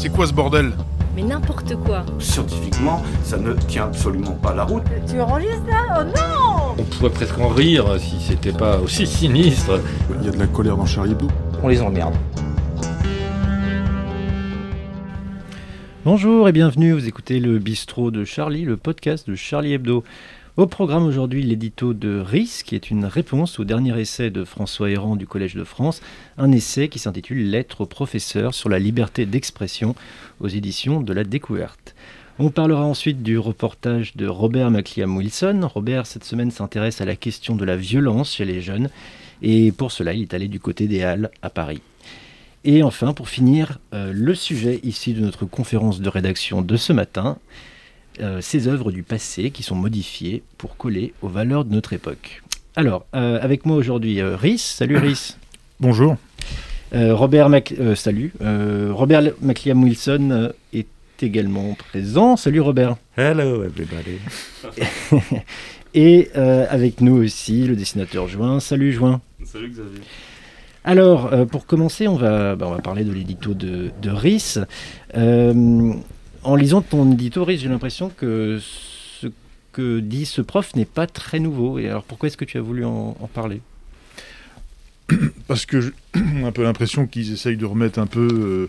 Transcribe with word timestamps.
C'est 0.00 0.08
quoi 0.08 0.26
ce 0.26 0.32
bordel 0.32 0.72
Mais 1.14 1.22
n'importe 1.22 1.76
quoi. 1.76 2.06
Scientifiquement, 2.18 3.02
ça 3.22 3.36
ne 3.36 3.52
tient 3.52 3.84
absolument 3.84 4.32
pas 4.32 4.54
la 4.54 4.64
route. 4.64 4.82
Tu 5.06 5.20
enregistres 5.20 5.66
là 5.66 5.98
Oh 6.00 6.04
non 6.04 6.74
On 6.78 6.82
pourrait 6.84 7.10
presque 7.10 7.38
en 7.38 7.48
rire 7.48 7.84
si 8.00 8.18
c'était 8.18 8.54
pas 8.54 8.78
aussi 8.78 9.06
sinistre. 9.06 9.78
Il 10.18 10.24
y 10.24 10.28
a 10.30 10.32
de 10.32 10.38
la 10.38 10.46
colère 10.46 10.78
dans 10.78 10.86
Charlie 10.86 11.12
Hebdo. 11.12 11.28
On 11.62 11.68
les 11.68 11.82
emmerde. 11.82 12.14
Bonjour 16.06 16.48
et 16.48 16.52
bienvenue, 16.52 16.92
vous 16.92 17.06
écoutez 17.06 17.38
le 17.38 17.58
bistrot 17.58 18.10
de 18.10 18.24
Charlie, 18.24 18.64
le 18.64 18.78
podcast 18.78 19.28
de 19.28 19.34
Charlie 19.34 19.74
Hebdo. 19.74 20.02
Au 20.56 20.66
programme 20.66 21.06
aujourd'hui, 21.06 21.44
l'édito 21.44 21.94
de 21.94 22.18
RIS, 22.18 22.64
qui 22.64 22.74
est 22.74 22.90
une 22.90 23.04
réponse 23.04 23.60
au 23.60 23.64
dernier 23.64 23.98
essai 24.00 24.30
de 24.30 24.42
François 24.42 24.90
Héran 24.90 25.14
du 25.14 25.24
Collège 25.24 25.54
de 25.54 25.62
France, 25.62 26.02
un 26.38 26.50
essai 26.50 26.88
qui 26.88 26.98
s'intitule 26.98 27.48
Lettre 27.48 27.82
au 27.82 27.86
professeur 27.86 28.52
sur 28.52 28.68
la 28.68 28.80
liberté 28.80 29.26
d'expression 29.26 29.94
aux 30.40 30.48
éditions 30.48 31.02
de 31.02 31.12
la 31.12 31.22
découverte. 31.22 31.94
On 32.40 32.50
parlera 32.50 32.84
ensuite 32.84 33.22
du 33.22 33.38
reportage 33.38 34.16
de 34.16 34.26
Robert 34.26 34.72
McLiam 34.72 35.16
Wilson. 35.16 35.60
Robert, 35.72 36.06
cette 36.06 36.24
semaine, 36.24 36.50
s'intéresse 36.50 37.00
à 37.00 37.04
la 37.04 37.14
question 37.14 37.54
de 37.54 37.64
la 37.64 37.76
violence 37.76 38.34
chez 38.34 38.44
les 38.44 38.60
jeunes, 38.60 38.90
et 39.42 39.70
pour 39.70 39.92
cela, 39.92 40.14
il 40.14 40.22
est 40.22 40.34
allé 40.34 40.48
du 40.48 40.58
côté 40.58 40.88
des 40.88 41.04
Halles 41.04 41.30
à 41.42 41.50
Paris. 41.50 41.80
Et 42.64 42.82
enfin, 42.82 43.12
pour 43.12 43.28
finir, 43.28 43.78
euh, 43.94 44.12
le 44.12 44.34
sujet 44.34 44.80
ici 44.82 45.14
de 45.14 45.20
notre 45.20 45.46
conférence 45.46 46.00
de 46.00 46.08
rédaction 46.08 46.60
de 46.60 46.76
ce 46.76 46.92
matin, 46.92 47.38
euh, 48.20 48.40
ces 48.40 48.68
œuvres 48.68 48.92
du 48.92 49.02
passé 49.02 49.50
qui 49.50 49.62
sont 49.62 49.74
modifiées 49.76 50.42
pour 50.58 50.76
coller 50.76 51.12
aux 51.22 51.28
valeurs 51.28 51.64
de 51.64 51.72
notre 51.72 51.92
époque. 51.92 52.42
Alors, 52.76 53.04
euh, 53.14 53.38
avec 53.42 53.66
moi 53.66 53.76
aujourd'hui, 53.76 54.20
euh, 54.20 54.36
Rhys. 54.36 54.58
Salut 54.58 54.96
Rhys. 54.98 55.36
Bonjour. 55.80 56.16
Euh, 56.94 57.14
Robert 57.14 57.48
Mac... 57.48 57.72
euh, 57.78 57.94
salut. 57.94 58.32
Euh, 58.42 58.90
Robert 58.92 59.22
McLiam 59.40 59.82
Wilson 59.82 60.28
euh, 60.30 60.48
est 60.72 60.86
également 61.22 61.74
présent. 61.74 62.36
Salut 62.36 62.60
Robert. 62.60 62.96
Hello 63.16 63.64
everybody. 63.64 64.18
Et 65.94 66.30
euh, 66.36 66.66
avec 66.70 67.00
nous 67.00 67.16
aussi 67.22 67.64
le 67.66 67.74
dessinateur 67.76 68.28
Juin. 68.28 68.60
Salut 68.60 68.92
Juin. 68.92 69.20
Salut 69.44 69.70
Xavier. 69.70 70.00
Alors, 70.84 71.32
euh, 71.32 71.44
pour 71.44 71.66
commencer, 71.66 72.08
on 72.08 72.16
va, 72.16 72.56
bah, 72.56 72.66
on 72.68 72.72
va 72.72 72.80
parler 72.80 73.04
de 73.04 73.12
l'édito 73.12 73.54
de, 73.54 73.90
de 74.00 74.10
Rhys. 74.10 74.58
Euh, 75.16 75.92
en 76.42 76.56
lisant 76.56 76.82
ton 76.82 77.10
édito, 77.12 77.44
Rhys, 77.44 77.58
j'ai 77.58 77.68
l'impression 77.68 78.08
que 78.10 78.58
ce 78.60 79.26
que 79.72 80.00
dit 80.00 80.26
ce 80.26 80.40
prof 80.42 80.74
n'est 80.74 80.84
pas 80.84 81.06
très 81.06 81.38
nouveau. 81.40 81.78
Et 81.78 81.88
alors, 81.88 82.02
pourquoi 82.04 82.26
est-ce 82.28 82.36
que 82.36 82.44
tu 82.44 82.58
as 82.58 82.62
voulu 82.62 82.84
en, 82.84 83.16
en 83.20 83.26
parler? 83.26 83.60
Parce 85.48 85.66
que 85.66 85.80
j'ai 85.80 85.92
un 86.44 86.52
peu 86.52 86.62
l'impression 86.62 87.06
qu'ils 87.06 87.32
essayent 87.32 87.56
de 87.56 87.66
remettre 87.66 87.98
un 87.98 88.06
peu. 88.06 88.28
euh, 88.30 88.68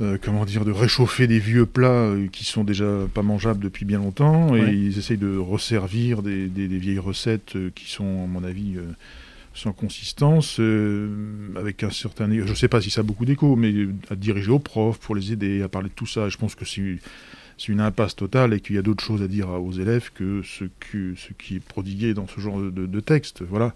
euh, 0.00 0.18
comment 0.20 0.44
dire, 0.44 0.64
de 0.64 0.72
réchauffer 0.72 1.28
des 1.28 1.38
vieux 1.38 1.66
plats 1.66 1.86
euh, 1.86 2.26
qui 2.26 2.44
sont 2.44 2.64
déjà 2.64 2.84
pas 3.14 3.22
mangeables 3.22 3.62
depuis 3.62 3.84
bien 3.84 3.98
longtemps, 3.98 4.56
et 4.56 4.60
Ouais. 4.60 4.74
ils 4.76 4.98
essayent 4.98 5.18
de 5.18 5.36
resservir 5.36 6.20
des, 6.20 6.48
des- 6.48 6.66
des 6.66 6.78
vieilles 6.78 6.98
recettes 6.98 7.54
qui 7.76 7.88
sont, 7.88 8.24
à 8.24 8.26
mon 8.26 8.42
avis, 8.42 8.74
sans 9.54 9.72
consistance, 9.72 10.56
euh, 10.58 11.08
avec 11.56 11.84
un 11.84 11.90
certain... 11.90 12.28
Je 12.30 12.42
ne 12.42 12.54
sais 12.54 12.68
pas 12.68 12.80
si 12.80 12.90
ça 12.90 13.00
a 13.00 13.04
beaucoup 13.04 13.24
d'écho, 13.24 13.56
mais 13.56 13.72
euh, 13.72 13.94
à 14.10 14.16
diriger 14.16 14.50
aux 14.50 14.58
profs 14.58 14.98
pour 14.98 15.14
les 15.14 15.32
aider 15.32 15.62
à 15.62 15.68
parler 15.68 15.88
de 15.88 15.94
tout 15.94 16.06
ça. 16.06 16.28
Je 16.28 16.36
pense 16.36 16.54
que 16.54 16.64
c'est 16.64 16.98
une 17.68 17.80
impasse 17.80 18.16
totale 18.16 18.52
et 18.52 18.60
qu'il 18.60 18.74
y 18.74 18.78
a 18.78 18.82
d'autres 18.82 19.04
choses 19.04 19.22
à 19.22 19.28
dire 19.28 19.48
aux 19.48 19.72
élèves 19.72 20.10
que 20.12 20.42
ce, 20.42 20.64
que, 20.64 21.14
ce 21.16 21.32
qui 21.38 21.56
est 21.56 21.64
prodigué 21.64 22.14
dans 22.14 22.26
ce 22.26 22.40
genre 22.40 22.58
de, 22.60 22.70
de- 22.70 22.86
de 22.86 23.00
texte. 23.00 23.42
Voilà. 23.48 23.74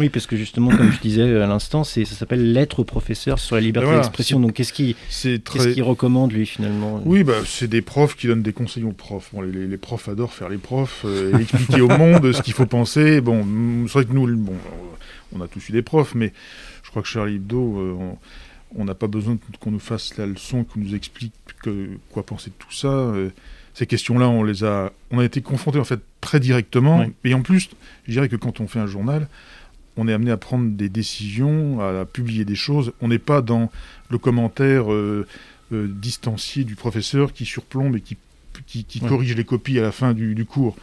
Oui, 0.00 0.08
parce 0.08 0.26
que 0.26 0.36
justement, 0.36 0.70
comme 0.76 0.90
je 0.90 1.00
disais 1.00 1.22
à 1.40 1.46
l'instant, 1.46 1.84
ça 1.84 2.04
s'appelle 2.04 2.52
Lettre 2.52 2.80
au 2.80 2.84
professeur 2.84 3.38
sur 3.38 3.54
la 3.54 3.62
liberté 3.62 3.86
voilà, 3.86 4.00
d'expression. 4.00 4.40
Donc, 4.40 4.54
qu'est-ce 4.54 4.72
qu'il 4.72 5.82
recommande, 5.84 6.32
lui, 6.32 6.46
finalement? 6.46 7.00
Oui, 7.04 7.22
bah, 7.22 7.34
c'est 7.46 7.68
des 7.68 7.80
profs 7.80 8.16
qui 8.16 8.26
donnent 8.26 8.42
des 8.42 8.52
conseils 8.52 8.82
aux 8.82 8.92
profs. 8.92 9.30
Bon, 9.32 9.42
les, 9.42 9.76
profs 9.76 10.08
adorent 10.08 10.32
faire 10.32 10.48
les 10.48 10.58
profs, 10.58 11.02
euh, 11.04 11.38
et 11.38 11.42
expliquer 11.42 11.80
au 11.80 11.88
monde 11.88 12.32
ce 12.32 12.42
qu'il 12.42 12.54
faut 12.54 12.66
penser. 12.66 13.20
Bon, 13.20 13.46
c'est 13.86 13.92
vrai 13.92 14.04
que 14.04 14.12
nous, 14.12 14.26
bon, 14.36 14.54
on 15.34 15.40
a 15.40 15.48
tous 15.48 15.68
eu 15.68 15.72
des 15.72 15.82
profs, 15.82 16.14
mais 16.14 16.32
je 16.82 16.90
crois 16.90 17.02
que 17.02 17.08
Charlie 17.08 17.36
Hebdo, 17.36 17.78
euh, 17.78 17.92
on- 18.76 18.84
n'a 18.84 18.94
pas 18.94 19.06
besoin 19.06 19.38
qu'on 19.60 19.70
nous 19.70 19.78
fasse 19.78 20.16
la 20.16 20.26
leçon, 20.26 20.64
qu'on 20.64 20.80
nous 20.80 20.94
explique 20.96 21.32
que- 21.62 21.90
quoi 22.10 22.24
penser 22.26 22.50
de 22.50 22.54
tout 22.58 22.72
ça. 22.72 22.88
Euh, 22.88 23.30
ces 23.72 23.86
questions-là, 23.86 24.28
on 24.28 24.42
les 24.42 24.64
a, 24.64 24.92
on 25.12 25.18
a 25.20 25.24
été 25.24 25.42
confrontés 25.42 25.78
en 25.78 25.84
fait 25.84 26.00
très 26.20 26.40
directement. 26.40 27.00
Oui. 27.00 27.12
Et 27.24 27.34
en 27.34 27.42
plus, 27.42 27.68
je 28.06 28.12
dirais 28.12 28.28
que 28.28 28.36
quand 28.36 28.60
on 28.60 28.66
fait 28.68 28.80
un 28.80 28.86
journal, 28.86 29.28
on 29.96 30.08
est 30.08 30.12
amené 30.12 30.32
à 30.32 30.36
prendre 30.36 30.70
des 30.70 30.88
décisions, 30.88 31.80
à 31.80 32.04
publier 32.04 32.44
des 32.44 32.56
choses. 32.56 32.92
On 33.00 33.06
n'est 33.08 33.18
pas 33.20 33.42
dans 33.42 33.70
le 34.10 34.18
commentaire 34.18 34.92
euh, 34.92 35.24
euh, 35.72 35.86
distancié 35.88 36.64
du 36.64 36.74
professeur 36.74 37.32
qui 37.32 37.44
surplombe 37.44 37.94
et 37.96 38.00
qui, 38.00 38.16
qui, 38.66 38.82
qui 38.84 39.00
Ouais. 39.00 39.08
corrige 39.08 39.34
les 39.36 39.44
copies 39.44 39.78
à 39.78 39.82
la 39.82 39.92
fin 39.92 40.14
du, 40.14 40.34
du 40.34 40.44
cours. 40.46 40.76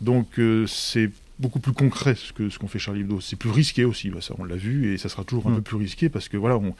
Donc 0.00 0.38
euh, 0.38 0.64
c'est 0.68 1.10
beaucoup 1.42 1.60
plus 1.60 1.72
concret 1.72 2.14
ce 2.14 2.32
que 2.32 2.48
ce 2.48 2.58
qu'on 2.58 2.68
fait 2.68 2.78
Charlie 2.78 3.00
Hebdo. 3.02 3.20
C'est 3.20 3.36
plus 3.36 3.50
risqué 3.50 3.84
aussi, 3.84 4.08
bah, 4.08 4.20
ça 4.22 4.34
on 4.38 4.44
l'a 4.44 4.56
vu, 4.56 4.94
et 4.94 4.98
ça 4.98 5.08
sera 5.10 5.24
toujours 5.24 5.46
un 5.48 5.50
Mm. 5.50 5.56
peu 5.56 5.62
plus 5.62 5.76
risqué 5.76 6.08
parce 6.08 6.28
que 6.30 6.36
voilà, 6.38 6.56
on... 6.56 6.74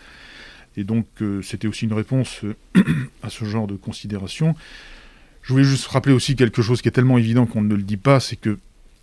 et 0.79 0.85
donc 0.85 1.07
euh, 1.21 1.43
c'était 1.43 1.69
aussi 1.69 1.85
une 1.85 1.93
réponse 1.93 2.45
euh, 2.45 2.55
à 3.23 3.29
ce 3.29 3.45
genre 3.45 3.67
de 3.67 3.77
considération. 3.77 4.55
Je 5.43 5.53
voulais 5.53 5.65
juste 5.65 5.87
rappeler 5.89 6.15
aussi 6.15 6.37
quelque 6.37 6.63
chose 6.63 6.81
qui 6.81 6.89
est 6.89 6.93
tellement 6.93 7.19
évident 7.19 7.45
qu'on 7.47 7.63
ne 7.63 7.75
le 7.75 7.83
dit 7.83 7.97
pas, 7.97 8.21
c'est 8.21 8.37
que 8.37 8.59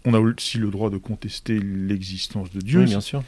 on 0.05 0.13
a 0.13 0.19
aussi 0.19 0.57
le 0.57 0.69
droit 0.69 0.89
de 0.89 0.97
contester 0.97 1.59
l'existence 1.59 2.51
de 2.51 2.61
Dieu. 2.61 2.79
Oui, 2.79 2.85
bien 2.85 3.01
sûr. 3.01 3.23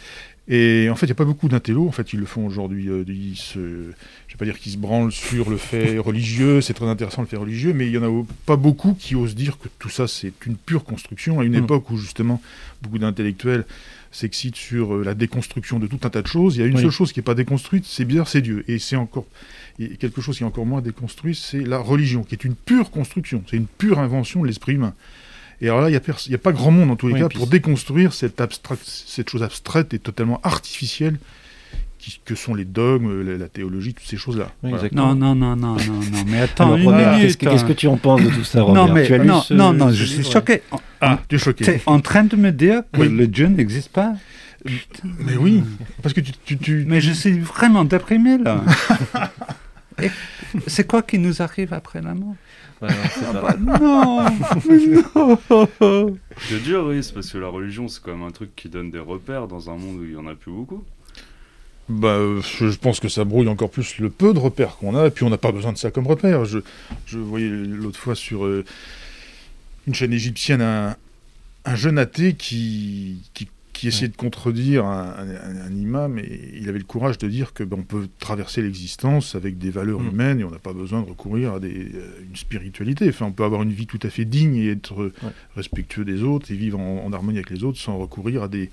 Et 0.47 0.89
en 0.89 0.95
fait, 0.95 1.05
il 1.05 1.09
n'y 1.09 1.13
a 1.13 1.15
pas 1.15 1.25
beaucoup 1.25 1.47
d'intellos, 1.47 1.87
en 1.87 1.91
fait, 1.91 2.13
ils 2.13 2.19
le 2.19 2.25
font 2.25 2.45
aujourd'hui. 2.45 2.89
euh, 2.89 3.03
ils 3.07 3.35
se, 3.37 3.59
je 3.59 3.59
ne 3.59 3.87
vais 4.31 4.37
pas 4.39 4.45
dire 4.45 4.59
qu'ils 4.59 4.71
se 4.73 4.77
branlent 4.77 5.11
sur 5.11 5.49
le 5.49 5.57
fait 5.57 5.97
religieux, 5.99 6.61
c'est 6.61 6.73
très 6.73 6.87
intéressant 6.87 7.21
le 7.21 7.27
fait 7.27 7.37
religieux, 7.37 7.73
mais 7.73 7.85
il 7.87 7.91
n'y 7.91 7.97
en 8.05 8.21
a 8.21 8.25
pas 8.45 8.55
beaucoup 8.57 8.93
qui 8.93 9.15
osent 9.15 9.35
dire 9.35 9.59
que 9.59 9.67
tout 9.79 9.89
ça, 9.89 10.07
c'est 10.07 10.33
une 10.47 10.55
pure 10.57 10.83
construction, 10.83 11.39
à 11.39 11.45
une 11.45 11.53
Mm. 11.53 11.63
époque 11.63 11.89
où 11.91 11.97
justement 11.97 12.41
beaucoup 12.81 12.97
d'intellectuels 12.97 13.65
s'excitent 14.11 14.55
sur 14.57 14.95
euh, 14.95 15.03
la 15.05 15.13
déconstruction 15.13 15.79
de 15.79 15.87
tout 15.87 15.99
un 16.03 16.09
tas 16.09 16.21
de 16.21 16.27
choses. 16.27 16.57
Il 16.57 16.61
y 16.61 16.63
a 16.63 16.65
une 16.67 16.75
Oui. 16.75 16.81
seule 16.81 16.91
chose 16.91 17.13
qui 17.13 17.19
n'est 17.19 17.23
pas 17.23 17.35
déconstruite, 17.35 17.85
c'est 17.85 18.03
bien, 18.05 18.25
c'est 18.25 18.41
Dieu. 18.41 18.65
Et 18.67 18.79
c'est 18.79 18.95
encore 18.97 19.25
et 19.79 19.89
quelque 19.95 20.21
chose 20.21 20.37
qui 20.37 20.43
est 20.43 20.47
encore 20.47 20.65
moins 20.65 20.81
déconstruit, 20.81 21.33
c'est 21.35 21.61
la 21.61 21.77
religion, 21.77 22.23
qui 22.23 22.35
est 22.35 22.43
une 22.43 22.55
pure 22.55 22.91
construction, 22.91 23.41
c'est 23.49 23.57
une 23.57 23.67
pure 23.67 23.99
invention 23.99 24.41
de 24.41 24.47
l'esprit 24.47 24.73
humain. 24.73 24.93
Et 25.61 25.67
alors 25.69 25.81
là, 25.81 25.89
il 25.89 25.91
n'y 26.29 26.35
a, 26.35 26.37
pas 26.39 26.51
grand 26.51 26.71
monde, 26.71 26.89
en 26.91 26.95
tous 26.95 27.07
les 27.07 27.13
Oui, 27.13 27.19
cas, 27.19 27.29
pour 27.29 27.47
déconstruire 27.47 28.13
cette, 28.13 28.41
abstract- 28.41 28.81
cette 28.83 29.29
chose 29.29 29.43
abstraite 29.43 29.93
et 29.93 29.99
totalement 29.99 30.39
artificielle 30.43 31.19
qui- 31.99 32.19
que 32.25 32.33
sont 32.33 32.55
les 32.55 32.65
dogmes, 32.65 33.21
la, 33.21 33.37
la 33.37 33.47
théologie, 33.47 33.93
toutes 33.93 34.07
ces 34.07 34.17
choses-là. 34.17 34.45
Oui, 34.63 34.71
Voilà. 34.71 34.77
exactement. 34.77 35.13
Non, 35.13 35.35
non, 35.35 35.55
non, 35.55 35.55
non, 35.55 35.75
non, 35.75 35.93
non, 36.11 36.23
mais 36.25 36.39
attends 36.41 36.71
Robert, 36.75 37.11
minute. 37.13 37.27
qu'est-ce 37.27 37.37
que, 37.37 37.45
qu'est-ce 37.45 37.65
que 37.65 37.73
tu 37.73 37.85
en 37.87 37.97
penses 37.97 38.23
de 38.23 38.29
tout 38.29 38.43
ça, 38.43 38.63
Robert 38.63 38.87
Non, 38.87 38.91
mais 38.93 39.05
Tu 39.05 39.13
as 39.13 39.17
lu 39.19 39.27
non, 39.27 39.41
ce- 39.41 39.53
non, 39.53 39.71
non, 39.71 39.91
je 39.91 40.03
suis 40.03 40.23
choqué. 40.23 40.63
Ah, 40.99 41.19
tu 41.29 41.35
es 41.35 41.37
choqué. 41.37 41.63
Tu 41.63 41.69
es 41.71 41.81
en 41.85 41.99
train 41.99 42.23
de 42.23 42.35
me 42.35 42.51
dire 42.51 42.81
que 42.91 43.01
Oui. 43.01 43.09
le 43.09 43.27
Dieu 43.27 43.45
n'existe 43.47 43.89
pas 43.89 44.13
Mais 45.19 45.35
oui, 45.37 45.63
parce 46.01 46.13
que 46.13 46.21
tu... 46.21 46.31
tu, 46.43 46.57
tu- 46.57 46.85
Mais 46.87 47.01
je 47.01 47.11
suis 47.11 47.39
vraiment 47.39 47.83
déprimé 47.85 48.39
là. 48.39 48.63
Et 50.01 50.09
C'est 50.67 50.85
quoi 50.87 51.01
qui 51.03 51.19
nous 51.19 51.41
arrive 51.41 51.71
après 51.73 52.01
la 52.01 52.13
mort? 52.15 52.35
Ouais, 52.81 52.87
non, 52.89 52.95
c'est 53.13 53.25
Ah 53.29 53.33
pas- 53.39 53.53
bah, 53.57 53.79
Non, 53.79 54.23
non. 54.25 56.17
C'est 56.49 56.63
dur, 56.63 56.85
oui, 56.87 57.03
c'est 57.03 57.13
parce 57.13 57.29
que 57.31 57.37
la 57.37 57.47
religion, 57.47 57.87
c'est 57.87 58.01
quand 58.01 58.11
même 58.11 58.23
un 58.27 58.31
truc 58.31 58.55
qui 58.55 58.69
donne 58.69 58.89
des 58.89 58.99
repères 58.99 59.47
dans 59.47 59.69
un 59.69 59.75
monde 59.75 59.99
où 59.99 60.03
il 60.03 60.13
y 60.13 60.15
en 60.17 60.25
a 60.27 60.33
plus 60.35 60.51
beaucoup. 60.51 60.83
Bah, 61.89 62.09
euh, 62.09 62.41
je 62.41 62.69
je 62.69 62.77
pense 62.79 62.99
que 62.99 63.09
ça 63.09 63.23
brouille 63.25 63.47
encore 63.49 63.69
plus 63.69 63.97
le 63.99 64.09
peu 64.09 64.33
de 64.33 64.39
repères 64.39 64.77
qu'on 64.77 64.95
a, 64.95 65.07
et 65.07 65.11
puis 65.11 65.23
on 65.25 65.29
n'a 65.29 65.37
pas 65.37 65.51
besoin 65.51 65.73
de 65.73 65.77
ça 65.77 65.91
comme 65.91 66.07
repère. 66.07 66.45
Je, 66.45 66.59
je 67.05 67.17
voyais 67.19 67.49
l'autre 67.49 67.99
fois 67.99 68.15
sur 68.15 68.45
euh, 68.45 68.63
une 69.87 69.93
chaîne 69.93 70.13
égyptienne 70.13 70.61
un, 70.61 70.95
un 71.65 71.75
jeune 71.75 71.99
athée 71.99 72.33
qui, 72.33 73.17
qui, 73.33 73.47
qui 73.81 73.87
essayait 73.87 74.09
de 74.09 74.15
contredire 74.15 74.85
un, 74.85 75.15
un- 75.17 75.65
un 75.67 75.75
imam, 75.75 76.19
et 76.19 76.51
il 76.55 76.69
avait 76.69 76.77
le 76.77 76.83
courage 76.85 77.17
de 77.17 77.27
dire 77.27 77.51
que 77.53 77.63
ben, 77.63 77.77
on 77.79 77.83
peut 77.83 78.07
traverser 78.19 78.61
l'existence 78.61 79.33
avec 79.33 79.57
des 79.57 79.71
valeurs 79.71 79.99
Mm. 80.01 80.07
humaines, 80.09 80.39
et 80.39 80.43
on 80.43 80.51
n'a 80.51 80.59
pas 80.59 80.73
besoin 80.73 81.01
de 81.01 81.09
recourir 81.09 81.53
à 81.55 81.59
des, 81.59 81.89
euh, 81.95 82.21
une 82.29 82.35
spiritualité. 82.35 83.09
Enfin, 83.09 83.25
on 83.25 83.31
peut 83.31 83.43
avoir 83.43 83.63
une 83.63 83.71
vie 83.71 83.87
tout 83.87 83.99
à 84.03 84.09
fait 84.11 84.23
digne 84.25 84.55
et 84.55 84.69
être 84.69 85.01
euh, 85.01 85.13
respectueux 85.55 86.05
des 86.05 86.21
autres, 86.21 86.51
et 86.51 86.55
vivre 86.55 86.79
en, 86.79 87.03
en 87.05 87.11
harmonie 87.11 87.39
avec 87.39 87.49
les 87.49 87.63
autres 87.63 87.79
sans 87.79 87.97
recourir 87.97 88.43
à 88.43 88.47
des, 88.47 88.69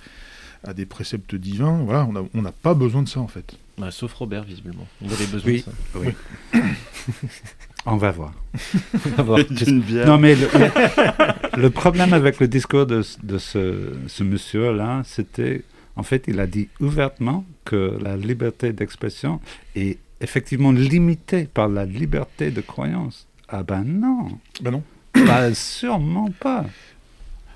à 0.62 0.74
des 0.74 0.84
préceptes 0.84 1.34
divins. 1.34 1.78
Voilà, 1.84 2.04
on 2.04 2.12
n'a 2.12 2.22
on 2.34 2.42
n'a 2.42 2.52
pas 2.52 2.74
besoin 2.74 3.02
de 3.02 3.08
ça 3.08 3.20
en 3.20 3.28
fait. 3.28 3.56
Bah, 3.78 3.90
sauf 3.90 4.12
Robert, 4.12 4.44
visiblement. 4.44 4.86
Il 5.00 5.10
avait 5.12 5.26
besoin 5.26 5.50
Oui. 5.52 5.58
de 5.58 5.62
ça. 5.62 5.72
Oui. 5.94 6.60
On 7.86 7.96
va 7.96 8.10
voir. 8.10 8.32
On 9.06 9.08
va 9.10 9.22
voir. 9.22 9.38
Bière. 9.86 10.06
Non, 10.06 10.18
mais 10.18 10.34
le, 10.34 10.46
le- 10.52 11.56
le 11.62 11.70
problème 11.70 12.12
avec 12.12 12.38
le 12.40 12.48
discours 12.48 12.86
de, 12.86 13.02
de 13.22 13.38
ce, 13.38 13.92
ce 14.06 14.22
monsieur-là, 14.22 15.02
c'était, 15.04 15.62
en 15.96 16.02
fait, 16.02 16.24
il 16.28 16.38
a 16.40 16.46
dit 16.46 16.68
ouvertement 16.80 17.44
que 17.64 17.98
la 18.02 18.16
liberté 18.16 18.72
d'expression 18.72 19.40
est 19.74 19.98
effectivement 20.20 20.72
limitée 20.72 21.44
par 21.44 21.68
la 21.68 21.84
liberté 21.84 22.50
de 22.50 22.60
croyance. 22.60 23.26
Ah 23.48 23.62
ben 23.62 23.84
non, 23.84 24.28
Ben 24.60 24.70
non. 24.72 24.82
bah, 25.26 25.54
sûrement 25.54 26.30
pas. 26.40 26.66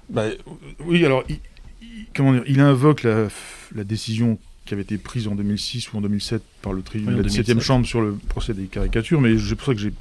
Bah, 0.08 0.22
euh, 0.22 0.36
oui, 0.80 1.04
alors, 1.04 1.24
il, 1.28 1.38
il- 1.82 2.06
comment 2.16 2.32
dire, 2.32 2.44
il 2.46 2.60
invoque 2.60 3.02
la, 3.02 3.28
la 3.74 3.84
décision 3.84 4.38
qui 4.64 4.74
avait 4.74 4.82
été 4.82 4.98
prise 4.98 5.28
en 5.28 5.34
2006 5.34 5.92
ou 5.92 5.98
en 5.98 6.00
2007 6.00 6.42
par 6.62 6.72
le 6.72 6.82
tribunal 6.82 7.16
de 7.16 7.22
2007. 7.22 7.56
7e 7.56 7.60
chambre 7.60 7.86
sur 7.86 8.00
le 8.00 8.12
procès 8.28 8.54
des 8.54 8.66
caricatures, 8.66 9.20
mais 9.20 9.36
c'est 9.38 9.56
pour 9.56 9.66
ça 9.66 9.74
que 9.74 9.80
j'ai 9.80 9.92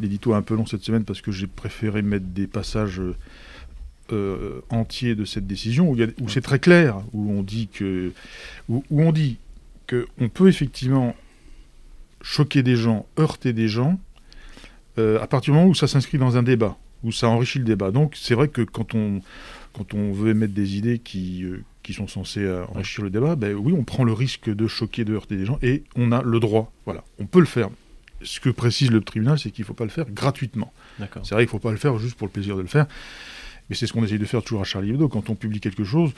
l'édito 0.00 0.34
un 0.34 0.42
peu 0.42 0.54
long 0.54 0.66
cette 0.66 0.84
semaine 0.84 1.04
parce 1.04 1.20
que 1.20 1.32
j'ai 1.32 1.46
préféré 1.46 2.02
mettre 2.02 2.26
des 2.26 2.46
passages 2.46 3.00
euh, 3.00 3.16
euh, 4.12 4.60
entiers 4.70 5.14
de 5.14 5.24
cette 5.24 5.46
décision 5.46 5.90
où, 5.90 6.28
c'est 6.28 6.40
très 6.40 6.58
clair, 6.58 6.96
où 7.12 7.30
on 7.32 7.42
dit 7.42 7.68
que 7.68 8.12
où, 8.68 8.84
où 8.90 9.02
on 9.02 9.12
dit 9.12 9.38
que 9.86 10.06
on 10.18 10.28
peut 10.28 10.48
effectivement 10.48 11.16
choquer 12.22 12.62
des 12.62 12.76
gens, 12.76 13.06
heurter 13.18 13.52
des 13.52 13.68
gens, 13.68 13.98
euh, 14.98 15.20
à 15.20 15.26
partir 15.26 15.52
du 15.52 15.58
moment 15.58 15.70
où 15.70 15.74
ça 15.74 15.86
s'inscrit 15.86 16.18
dans 16.18 16.36
un 16.36 16.42
débat, 16.42 16.76
où 17.04 17.12
ça 17.12 17.28
enrichit 17.28 17.58
le 17.58 17.64
débat. 17.64 17.90
Donc 17.90 18.16
c'est 18.16 18.34
vrai 18.34 18.48
que 18.48 18.62
quand 18.62 18.94
on 18.94 19.20
quand 19.78 19.94
on 19.94 20.12
veut 20.12 20.30
émettre 20.30 20.52
des 20.52 20.76
idées 20.76 20.98
qui, 20.98 21.44
euh, 21.44 21.62
qui 21.82 21.92
sont 21.92 22.08
censées 22.08 22.44
euh, 22.44 22.64
enrichir 22.66 23.02
le 23.04 23.10
débat, 23.10 23.36
ben 23.36 23.54
oui, 23.54 23.72
on 23.72 23.84
prend 23.84 24.04
le 24.04 24.12
risque 24.12 24.50
de 24.50 24.66
choquer, 24.66 25.04
de 25.04 25.14
heurter 25.14 25.36
des 25.36 25.46
gens, 25.46 25.58
et 25.62 25.84
on 25.96 26.12
a 26.12 26.22
le 26.22 26.40
droit. 26.40 26.72
Voilà, 26.84 27.04
on 27.18 27.26
peut 27.26 27.40
le 27.40 27.46
faire. 27.46 27.70
Ce 28.22 28.40
que 28.40 28.50
précise 28.50 28.90
le 28.90 29.00
tribunal, 29.00 29.38
c'est 29.38 29.50
qu'il 29.50 29.62
ne 29.62 29.66
faut 29.66 29.74
pas 29.74 29.84
le 29.84 29.90
faire 29.90 30.10
gratuitement. 30.10 30.72
C'est 30.98 31.34
vrai 31.34 31.44
qu'il 31.44 31.46
ne 31.46 31.46
faut 31.46 31.58
pas 31.60 31.70
le 31.70 31.76
faire 31.76 31.96
juste 31.98 32.16
pour 32.16 32.26
le 32.26 32.32
plaisir 32.32 32.56
de 32.56 32.62
le 32.62 32.68
faire, 32.68 32.86
mais 33.70 33.76
c'est 33.76 33.86
ce 33.86 33.92
qu'on 33.92 34.04
essaye 34.04 34.18
de 34.18 34.24
faire 34.24 34.42
toujours 34.42 34.60
à 34.60 34.64
Charlie 34.64 34.90
Hebdo. 34.90 35.08
Quand 35.08 35.30
on 35.30 35.36
publie 35.36 35.60
quelque 35.60 35.84
chose, 35.84 36.12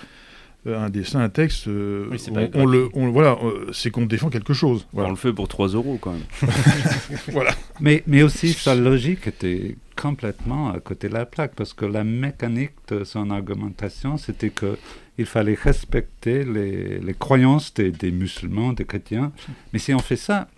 un 0.66 0.90
dessin, 0.90 1.20
un 1.20 1.28
texte, 1.30 1.68
euh, 1.68 2.06
Oui, 2.10 2.18
on, 2.54 2.66
le, 2.66 2.88
on- 2.92 3.10
voilà, 3.10 3.38
euh, 3.42 3.70
c'est 3.72 3.90
qu'on 3.90 4.06
défend 4.06 4.28
quelque 4.28 4.52
chose. 4.52 4.86
On 4.92 5.08
le 5.08 5.16
fait 5.16 5.32
pour 5.32 5.48
3 5.48 5.68
euros 5.68 5.98
quand 6.00 6.12
même. 6.12 6.22
voilà. 7.28 7.52
Mais, 7.80 8.02
mais 8.06 8.22
aussi, 8.22 8.52
sa 8.52 8.74
logique 8.74 9.26
était 9.26 9.76
complètement 9.96 10.70
à 10.70 10.80
côté 10.80 11.08
de 11.08 11.14
la 11.14 11.26
plaque, 11.26 11.54
parce 11.54 11.72
que 11.72 11.84
la 11.86 12.04
mécanique 12.04 12.72
de 12.88 13.04
son 13.04 13.30
argumentation, 13.30 14.16
c'était 14.18 14.50
que 14.50 14.76
il 15.18 15.26
fallait 15.26 15.54
respecter 15.60 16.44
les, 16.44 16.98
les 16.98 17.14
croyances 17.14 17.74
des, 17.74 17.90
des 17.90 18.10
musulmans, 18.10 18.72
des 18.72 18.84
chrétiens. 18.84 19.32
Mais 19.72 19.78
si 19.78 19.92
on 19.94 19.98
fait 19.98 20.16
ça, 20.16 20.48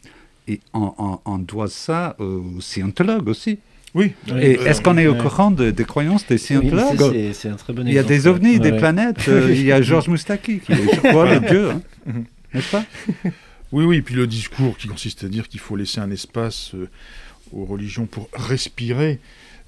et 0.49 0.60
on, 0.72 0.93
on- 0.99 1.20
on 1.25 1.38
doit 1.38 1.69
ça 1.69 2.16
aux 2.19 2.60
scientologues 2.60 3.28
aussi. 3.28 3.58
Oui. 3.94 4.12
Et 4.41 4.53
est-ce 4.53 4.81
qu'on 4.81 4.97
est 4.97 5.06
au 5.06 5.15
courant 5.15 5.50
de- 5.50 5.71
des 5.71 5.85
croyances 5.85 6.27
des 6.27 6.39
scientologues 6.39 7.33
c'est- 7.35 7.49
un 7.49 7.56
très 7.56 7.73
bon 7.75 7.83
Il 7.87 7.93
y 7.93 7.99
a 7.99 8.00
exemple. 8.03 8.09
des 8.09 8.27
ovnis, 8.27 8.53
Ouais, 8.59 8.71
des 8.71 8.73
planètes. 8.79 9.29
euh, 9.29 9.49
il 9.50 9.62
y 9.65 9.71
a 9.73 9.83
Georges 9.83 10.09
Moustaki, 10.09 10.61
qui 10.61 10.73
est, 10.73 10.77
je 10.94 11.00
crois, 11.00 11.29
le 11.35 11.41
dieu. 11.41 11.71
hein. 11.71 11.83
N'est-ce 12.55 12.71
pas? 12.71 12.85
Oui, 13.71 13.85
oui, 13.85 13.97
et 13.99 14.03
puis 14.03 14.15
le 14.15 14.27
discours 14.27 14.77
qui 14.79 14.89
consiste 14.89 15.25
à 15.25 15.29
dire 15.29 15.49
qu'il 15.49 15.61
faut 15.61 15.77
laisser 15.77 16.00
un 16.00 16.11
espace 16.11 16.73
euh, 16.75 16.89
aux 17.53 17.65
religions 17.65 18.06
pour 18.06 18.29
respirer, 18.35 19.19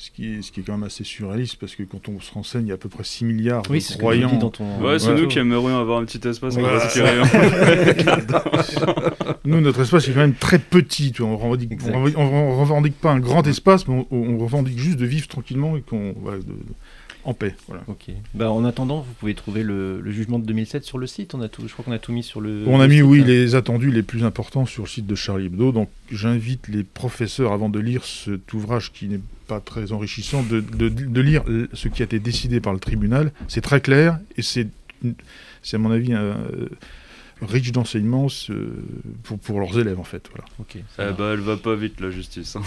ce 0.05 0.11
qui, 0.11 0.35
est, 0.35 0.43
ce 0.43 0.53
qui 0.53 0.61
est 0.61 0.63
quand 0.63 0.75
même 0.75 0.83
assez 0.83 1.03
surréaliste, 1.03 1.57
parce 1.57 1.75
que 1.75 1.83
quand 1.83 2.09
on 2.11 2.21
se 2.21 2.31
renseigne, 2.33 2.67
il 2.67 2.69
y 2.69 2.73
a 2.73 2.75
à 2.75 2.79
peu 2.79 2.91
près 2.91 3.05
6 3.05 3.25
milliards 3.25 3.63
Oui, 3.71 3.79
de 3.79 3.83
ce 3.83 3.95
que 3.95 3.99
croyants. 3.99 4.29
dis 4.29 4.37
dans 4.39 4.51
ton. 4.51 4.65
Ouais, 4.83 4.99
c'est 4.99 5.09
Ouais. 5.09 5.21
nous 5.21 5.29
qui 5.29 5.39
aimerions 5.39 5.79
avoir 5.79 6.01
un 6.01 6.05
petit 6.05 6.27
espace 6.29 6.57
pour 6.57 6.67
respirer. 6.67 7.23
Nous, 9.47 9.61
notre 9.61 9.81
espace 9.81 10.09
est 10.09 10.13
quand 10.13 10.21
même 10.21 10.35
très 10.35 10.59
petit. 10.59 11.13
tu 11.13 11.23
vois, 11.23 11.31
on 11.33 11.37
revendique, 11.37 11.73
on 12.17 12.59
revendique, 12.61 12.99
pas 13.01 13.13
un 13.13 13.21
grand 13.21 13.47
espace, 13.47 13.87
mais 13.89 14.07
on, 14.11 14.17
on 14.17 14.39
revendique 14.39 14.79
juste 14.79 14.99
de 14.99 15.07
vivre 15.07 15.29
tranquillement 15.29 15.77
et 15.77 15.83
qu'on, 15.83 16.13
de- 16.13 16.45
en 17.25 17.35
paix. 17.35 17.55
Voilà. 17.69 17.83
Ok. 17.89 18.07
Bah, 18.35 18.51
en 18.51 18.65
attendant, 18.65 19.01
vous 19.01 19.13
pouvez 19.15 19.35
trouver 19.35 19.63
le, 19.63 20.01
le 20.01 20.11
jugement 20.13 20.39
de 20.39 20.45
2007 20.45 20.85
sur 20.85 20.99
le 20.99 21.07
site. 21.07 21.35
On 21.35 21.41
a 21.41 21.49
tout, 21.49 21.63
je 21.67 21.73
crois 21.73 21.85
qu'on 21.85 21.93
a 21.93 21.99
tout 21.99 22.13
mis 22.13 22.23
sur 22.23 22.41
le. 22.41 22.65
On 22.67 22.81
a 22.81 22.85
le 22.87 22.89
mis, 22.91 22.97
site, 22.97 23.05
oui, 23.05 23.21
hein. 23.23 23.25
les 23.27 23.55
attendus 23.55 23.91
les 23.91 24.03
plus 24.03 24.25
importants 24.25 24.67
sur 24.67 24.83
le 24.85 24.89
site 24.89 25.07
de 25.07 25.15
Charlie 25.15 25.47
Hebdo. 25.47 25.73
Donc, 25.73 25.89
j'invite 26.11 26.69
les 26.69 26.83
professeurs, 26.85 27.53
avant 27.53 27.69
de 27.69 27.79
lire 27.81 28.05
cet 28.05 28.53
ouvrage 28.53 28.93
qui 28.93 29.09
n'est 29.09 29.21
pas 29.47 29.61
très 29.61 29.93
enrichissant, 29.93 30.43
de, 30.43 30.61
de- 30.61 30.89
de 30.89 31.21
lire 31.21 31.43
ce 31.73 31.89
qui 31.89 32.03
a 32.03 32.05
été 32.05 32.19
décidé 32.19 32.61
par 32.61 32.73
le 32.73 32.79
tribunal. 32.79 33.33
C'est 33.49 33.61
très 33.61 33.81
clair 33.81 34.19
et 34.37 34.43
c'est, 34.43 34.69
c'est 35.63 35.77
à 35.77 35.79
mon 35.79 35.91
avis, 35.91 36.13
un, 36.15 36.21
euh, 36.23 36.69
riche 37.43 37.73
d'enseignements 37.73 38.27
pour, 39.25 39.39
pour 39.39 39.61
leurs 39.61 39.79
élèves, 39.79 39.99
en 40.01 40.05
fait. 40.05 40.29
Voilà. 40.31 40.45
Ok. 40.61 40.79
ça 40.97 41.03
Eh 41.03 41.07
marche. 41.07 41.17
bah, 41.19 41.31
elle 41.35 41.41
va 41.41 41.57
pas 41.57 41.75
vite 41.75 42.01
la 42.01 42.11
justice. 42.11 42.57
hein. 42.57 42.63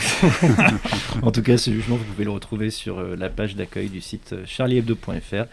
En 1.21 1.31
tout 1.31 1.41
cas, 1.41 1.57
ce 1.57 1.71
jugement, 1.71 1.95
vous 1.95 2.03
pouvez 2.05 2.25
le 2.25 2.31
retrouver 2.31 2.69
sur 2.69 2.99
euh, 2.99 3.15
la 3.15 3.29
page 3.29 3.55
d'accueil 3.55 3.89
du 3.89 4.01
site 4.01 4.33
euh, 4.33 4.43
charliehebdo.fr. 4.45 5.45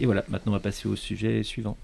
Et 0.00 0.06
voilà, 0.06 0.24
maintenant 0.28 0.52
on 0.52 0.56
va 0.56 0.60
passer 0.60 0.88
au 0.88 0.96
sujet 0.96 1.42
suivant. 1.42 1.76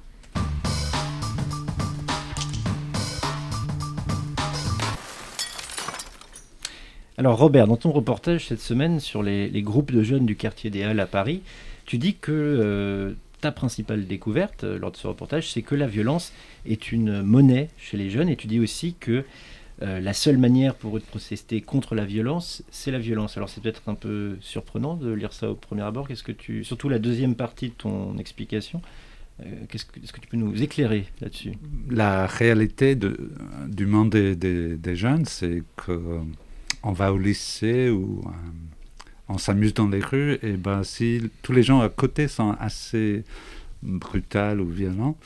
Alors 7.16 7.36
Robert, 7.38 7.66
dans 7.66 7.76
ton 7.76 7.90
reportage 7.90 8.46
cette 8.46 8.60
semaine 8.60 9.00
sur 9.00 9.22
les, 9.22 9.48
les 9.48 9.62
groupes 9.62 9.90
de 9.90 10.02
jeunes 10.02 10.24
du 10.26 10.36
quartier 10.36 10.70
des 10.70 10.84
Halles 10.84 11.00
à 11.00 11.06
Paris, 11.06 11.42
tu 11.84 11.98
dis 11.98 12.14
que 12.14 12.30
euh, 12.32 13.12
ta 13.40 13.52
principale 13.52 14.06
découverte 14.06 14.64
euh, 14.64 14.78
lors 14.78 14.92
de 14.92 14.96
ce 14.96 15.06
reportage, 15.06 15.50
c'est 15.52 15.62
que 15.62 15.74
la 15.74 15.86
violence 15.86 16.32
est 16.66 16.92
une 16.92 17.22
monnaie 17.22 17.68
chez 17.76 17.96
les 17.96 18.10
jeunes 18.10 18.28
et 18.28 18.36
tu 18.36 18.46
dis 18.46 18.60
aussi 18.60 18.94
que 18.98 19.24
euh, 19.80 20.00
la 20.00 20.12
seule 20.12 20.38
manière 20.38 20.74
pour 20.74 20.96
eux 20.96 21.00
de 21.00 21.04
protester 21.04 21.60
contre 21.60 21.94
la 21.94 22.04
violence, 22.04 22.64
c'est 22.70 22.90
la 22.90 22.98
violence. 22.98 23.36
Alors 23.36 23.48
c'est 23.48 23.62
peut-être 23.62 23.82
un 23.88 23.94
peu 23.94 24.36
surprenant 24.40 24.94
de 24.94 25.12
lire 25.12 25.32
ça 25.32 25.50
au 25.50 25.54
premier 25.54 25.82
abord. 25.82 26.08
Qu'est-ce 26.08 26.24
que 26.24 26.32
tu, 26.32 26.64
surtout 26.64 26.88
la 26.88 26.98
deuxième 26.98 27.36
partie 27.36 27.68
de 27.68 27.74
ton 27.74 28.18
explication, 28.18 28.82
euh, 29.40 29.44
qu'est-ce 29.68 29.84
que, 29.84 30.00
est-ce 30.00 30.12
que 30.12 30.20
tu 30.20 30.26
peux 30.26 30.36
nous 30.36 30.62
éclairer 30.62 31.06
là-dessus? 31.20 31.52
La 31.88 32.26
réalité 32.26 32.96
du 32.96 33.86
monde 33.86 34.10
des 34.10 34.96
jeunes, 34.96 35.26
c'est 35.26 35.62
que 35.76 36.22
on 36.82 36.92
va 36.92 37.12
au 37.12 37.18
lycée 37.18 37.90
ou 37.90 38.22
euh, 38.24 38.30
on 39.28 39.38
s'amuse 39.38 39.74
dans 39.74 39.88
les 39.88 40.00
rues, 40.00 40.38
et 40.42 40.52
ben 40.52 40.82
si 40.84 41.30
tous 41.42 41.52
les 41.52 41.62
gens 41.62 41.80
à 41.80 41.88
côté 41.88 42.28
sont 42.28 42.56
assez 42.58 43.24
brutals 43.82 44.60
ou 44.60 44.66
violents, 44.68 45.16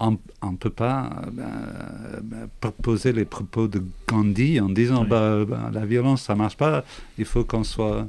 on 0.00 0.18
ne 0.50 0.56
peut 0.56 0.70
pas 0.70 1.10
euh, 1.26 1.30
ben, 1.30 2.20
ben, 2.22 2.48
proposer 2.60 3.12
les 3.12 3.24
propos 3.24 3.68
de 3.68 3.82
Gandhi 4.08 4.60
en 4.60 4.68
disant 4.68 5.02
Oui. 5.02 5.08
bah, 5.08 5.44
ben, 5.46 5.70
la 5.72 5.84
violence 5.86 6.22
ça 6.22 6.34
marche 6.34 6.56
pas, 6.56 6.84
il 7.18 7.24
faut 7.24 7.44
qu'on 7.44 7.64
soit, 7.64 8.08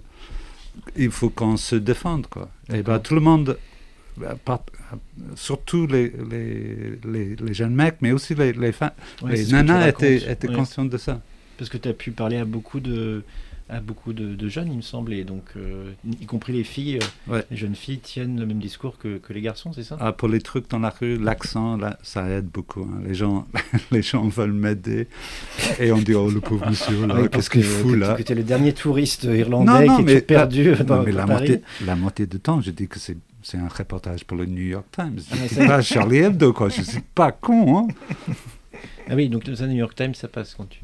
il 0.96 1.12
faut 1.12 1.30
qu'on 1.30 1.58
se 1.58 1.76
défende 1.76 2.28
quoi. 2.28 2.50
Et 2.74 2.82
ben 2.82 3.00
tout 3.00 3.14
le 3.14 3.22
monde, 3.22 3.58
pas- 4.44 4.66
surtout 5.36 5.86
les, 5.88 6.12
les, 6.30 7.00
les, 7.06 7.36
les 7.36 7.54
jeunes 7.54 7.76
mecs, 7.76 7.98
mais 8.02 8.12
aussi 8.12 8.34
les, 8.36 8.54
les, 8.54 8.72
c'est 8.72 8.92
les 9.24 9.46
nanas 9.48 9.88
étaient, 9.90 10.32
étaient 10.32 10.48
conscientes 10.48 10.90
de 10.90 10.98
ça. 10.98 11.22
Parce 11.58 11.70
que 11.70 11.78
tu 11.78 11.88
as 11.90 11.94
pu 11.94 12.12
parler 12.12 12.38
à 12.38 12.46
beaucoup 12.46 12.80
de, 12.80 13.24
à 13.70 13.80
beaucoup 13.80 14.14
de, 14.14 14.36
de 14.36 14.48
jeunes, 14.50 14.70
il 14.72 14.78
me 14.78 14.82
semble, 14.82 15.14
et 15.14 15.24
donc, 15.24 15.44
euh, 15.56 15.92
y 16.22 16.26
compris 16.26 16.54
les 16.54 16.64
filles, 16.64 17.00
euh, 17.30 17.32
Ouais. 17.34 17.46
les 17.50 17.58
jeunes 17.58 17.76
filles 17.76 18.00
tiennent 18.00 18.40
le 18.40 18.46
même 18.46 18.60
discours 18.60 18.98
que, 18.98 19.18
que 19.18 19.34
les 19.34 19.42
garçons, 19.42 19.72
c'est 19.74 19.84
ça? 19.84 19.98
Ah, 20.00 20.12
pour 20.12 20.28
les 20.28 20.42
trucs 20.42 20.70
dans 20.70 20.80
la 20.80 20.90
rue, 20.90 21.18
l'accent, 21.18 21.78
là, 21.78 21.98
ça 22.04 22.28
aide 22.30 22.48
beaucoup. 22.48 22.82
hein. 22.84 23.02
Les, 23.08 23.14
gens, 23.16 23.48
les 23.92 24.02
gens 24.02 24.28
veulent 24.28 24.52
m'aider. 24.54 25.08
Et 25.80 25.92
on 25.92 25.98
dit, 26.00 26.14
oh, 26.14 26.30
le 26.30 26.42
pauvre 26.42 26.70
monsieur, 26.70 27.06
là, 27.08 27.16
parce 27.30 27.30
qu'est-ce 27.30 27.50
qu'il 27.50 27.64
fout, 27.64 27.98
là? 27.98 28.16
Que 28.16 28.24
tu 28.24 28.32
es 28.32 28.36
le 28.36 28.44
dernier 28.44 28.74
touriste 28.74 29.24
irlandais 29.24 29.86
Non, 29.88 29.98
non, 30.00 30.04
qui 30.04 30.12
est 30.12 30.22
perdu 30.22 30.72
la- 30.72 30.84
dans 30.84 30.98
non, 30.98 31.04
mais 31.04 31.12
la 31.12 31.26
Paris. 31.26 31.48
moitié, 31.50 31.62
la 31.86 31.96
moitié 31.96 32.26
du 32.28 32.40
temps, 32.40 32.62
je 32.62 32.72
dis 32.72 32.88
que 32.88 33.00
c'est 33.00 33.18
c'est 33.46 33.58
un 33.58 33.68
reportage 33.68 34.24
pour 34.24 34.38
le 34.38 34.46
New 34.46 34.62
York 34.64 34.86
Times. 34.90 35.20
Ah, 35.32 35.36
C'est 35.50 35.68
pas 35.68 35.82
Charlie 35.82 36.20
Hebdo, 36.20 36.54
quoi. 36.54 36.70
Je 36.70 36.82
suis 36.82 37.02
pas 37.02 37.34
con, 37.34 37.78
hein. 37.80 37.88
Ah 39.10 39.16
oui, 39.16 39.28
donc 39.28 39.44
ça, 39.54 39.68
New 39.68 39.76
York 39.76 39.96
Times, 39.96 40.16
ça 40.16 40.30
passe 40.30 40.54
quand 40.56 40.70
tu... 40.70 40.80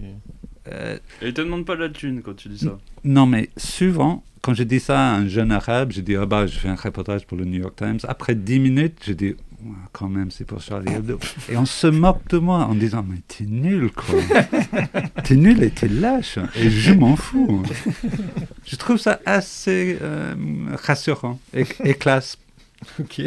Euh, 0.71 0.97
Et 1.21 1.27
il 1.27 1.33
te 1.33 1.41
demande 1.41 1.65
pas 1.65 1.75
de 1.75 1.81
la 1.81 1.89
thune 1.89 2.21
quand 2.21 2.35
tu 2.35 2.49
dis 2.49 2.59
ça. 2.59 2.77
non, 3.03 3.25
mais 3.25 3.49
souvent, 3.57 4.23
quand 4.41 4.53
je 4.53 4.63
dis 4.63 4.79
ça 4.79 4.99
à 4.99 5.15
un 5.15 5.27
jeune 5.27 5.51
arabe, 5.51 5.91
je 5.91 6.01
dis, 6.01 6.15
ah 6.15 6.25
bah, 6.25 6.47
je 6.47 6.57
fais 6.57 6.69
un 6.69 6.75
reportage 6.75 7.25
pour 7.25 7.37
le 7.37 7.45
New 7.45 7.59
York 7.61 7.75
Times. 7.75 7.99
Après 8.07 8.35
10 8.35 8.59
minutes, 8.59 8.99
je 9.05 9.13
dis, 9.13 9.35
Ouais, 9.61 9.75
quand 9.91 10.07
même, 10.07 10.31
c'est 10.31 10.45
pour 10.45 10.61
Charlie 10.61 10.93
Hebdo. 10.93 11.19
Et 11.49 11.57
on 11.57 11.65
se 11.65 11.87
moque 11.87 12.25
de 12.29 12.37
moi 12.37 12.59
en 12.59 12.73
disant, 12.75 13.05
mais 13.05 13.17
t'es 13.27 13.43
nul, 13.43 13.91
quoi. 13.91 14.15
t'es 15.25 15.35
nul 15.35 15.61
et 15.63 15.69
t'es 15.69 15.89
lâche. 15.89 16.37
Et 16.55 16.69
je 16.69 16.93
m'en 16.93 17.17
fous. 17.17 17.61
Je 18.65 18.75
trouve 18.77 18.95
ça 18.95 19.19
assez 19.25 19.97
euh, 20.01 20.33
rassurant 20.81 21.41
et, 21.53 21.65
et 21.83 21.93
classe. 21.93 22.37
Ok. 23.01 23.21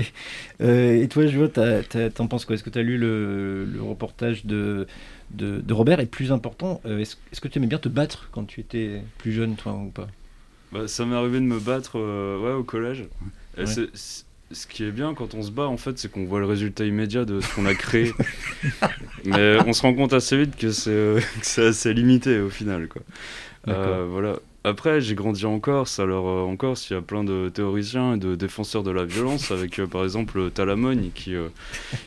Euh, 0.63 1.03
et 1.03 1.09
toi, 1.09 1.27
Jo, 1.27 1.49
t'as- 1.49 1.83
t'as- 1.83 2.09
t'en 2.09 2.27
penses 2.29 2.47
quoi? 2.47 2.55
Est-ce 2.55 2.65
que 2.65 2.71
tu 2.71 2.79
as 2.79 2.83
lu 2.83 2.97
le, 2.97 3.67
le 3.67 3.83
reportage 3.83 4.47
de, 4.47 4.87
de, 5.35 5.61
de 5.61 5.75
Robert 5.75 6.01
Et 6.01 6.07
plus 6.07 6.33
important, 6.33 6.81
euh, 6.87 6.99
est-ce 6.99 7.17
est-ce 7.33 7.41
que 7.41 7.49
tu 7.49 7.59
aimais 7.59 7.67
bien 7.67 7.79
te 7.79 7.89
battre 7.89 8.29
quand 8.33 8.45
tu 8.45 8.61
étais 8.61 9.03
plus 9.19 9.33
jeune, 9.33 9.57
toi, 9.57 9.73
ou 9.73 9.91
pas? 9.91 10.09
Bah, 10.73 10.89
ça 10.89 11.05
m'est 11.05 11.17
arrivé 11.17 11.39
de 11.39 11.45
me 11.45 11.59
battre 11.59 11.99
euh, 11.99 12.39
ouais, 12.39 12.53
au 12.53 12.65
collège. 12.65 13.05
Ce 14.53 14.67
qui 14.67 14.85
est 14.85 14.91
bien 14.91 15.15
quand 15.15 15.35
on 15.35 15.43
se 15.43 15.51
bat, 15.51 15.67
en 15.67 15.79
fait, 15.79 15.99
c'est 15.99 16.11
qu'on 16.11 16.27
voit 16.27 16.39
le 16.39 16.47
résultat 16.47 16.85
immédiat 16.85 17.25
de 17.25 17.41
ce 17.41 17.55
qu'on 17.55 17.65
a 17.65 17.75
créé. 17.75 18.13
Mais 19.25 19.57
on 19.67 19.73
se 19.73 19.81
rend 19.81 19.95
compte 19.95 20.13
assez 20.13 20.37
vite 20.37 20.57
que 20.57 20.71
c'est 20.71 20.91
euh, 20.91 21.21
assez 21.57 21.95
limité 21.95 22.39
au 22.41 22.51
final. 22.51 22.89
Quoi. 22.89 23.03
Euh, 23.69 24.07
voilà. 24.11 24.39
Après, 24.65 25.01
j'ai 25.01 25.15
grandi 25.17 25.45
en 25.45 25.59
Corse. 25.59 25.99
Alors, 25.99 26.29
euh, 26.29 26.43
en 26.43 26.57
Corse, 26.57 26.89
il 26.89 26.93
y 26.93 26.97
a 26.97 27.03
plein 27.03 27.25
de 27.25 27.49
théoriciens 27.53 28.15
et 28.15 28.19
de 28.19 28.35
défenseurs 28.37 28.83
de 28.85 28.91
la 28.93 29.05
violence, 29.05 29.51
avec 29.51 29.79
euh, 29.81 29.87
par 29.87 30.05
exemple 30.05 30.51
Talamogne 30.51 31.11
qui, 31.15 31.35
euh, 31.35 31.49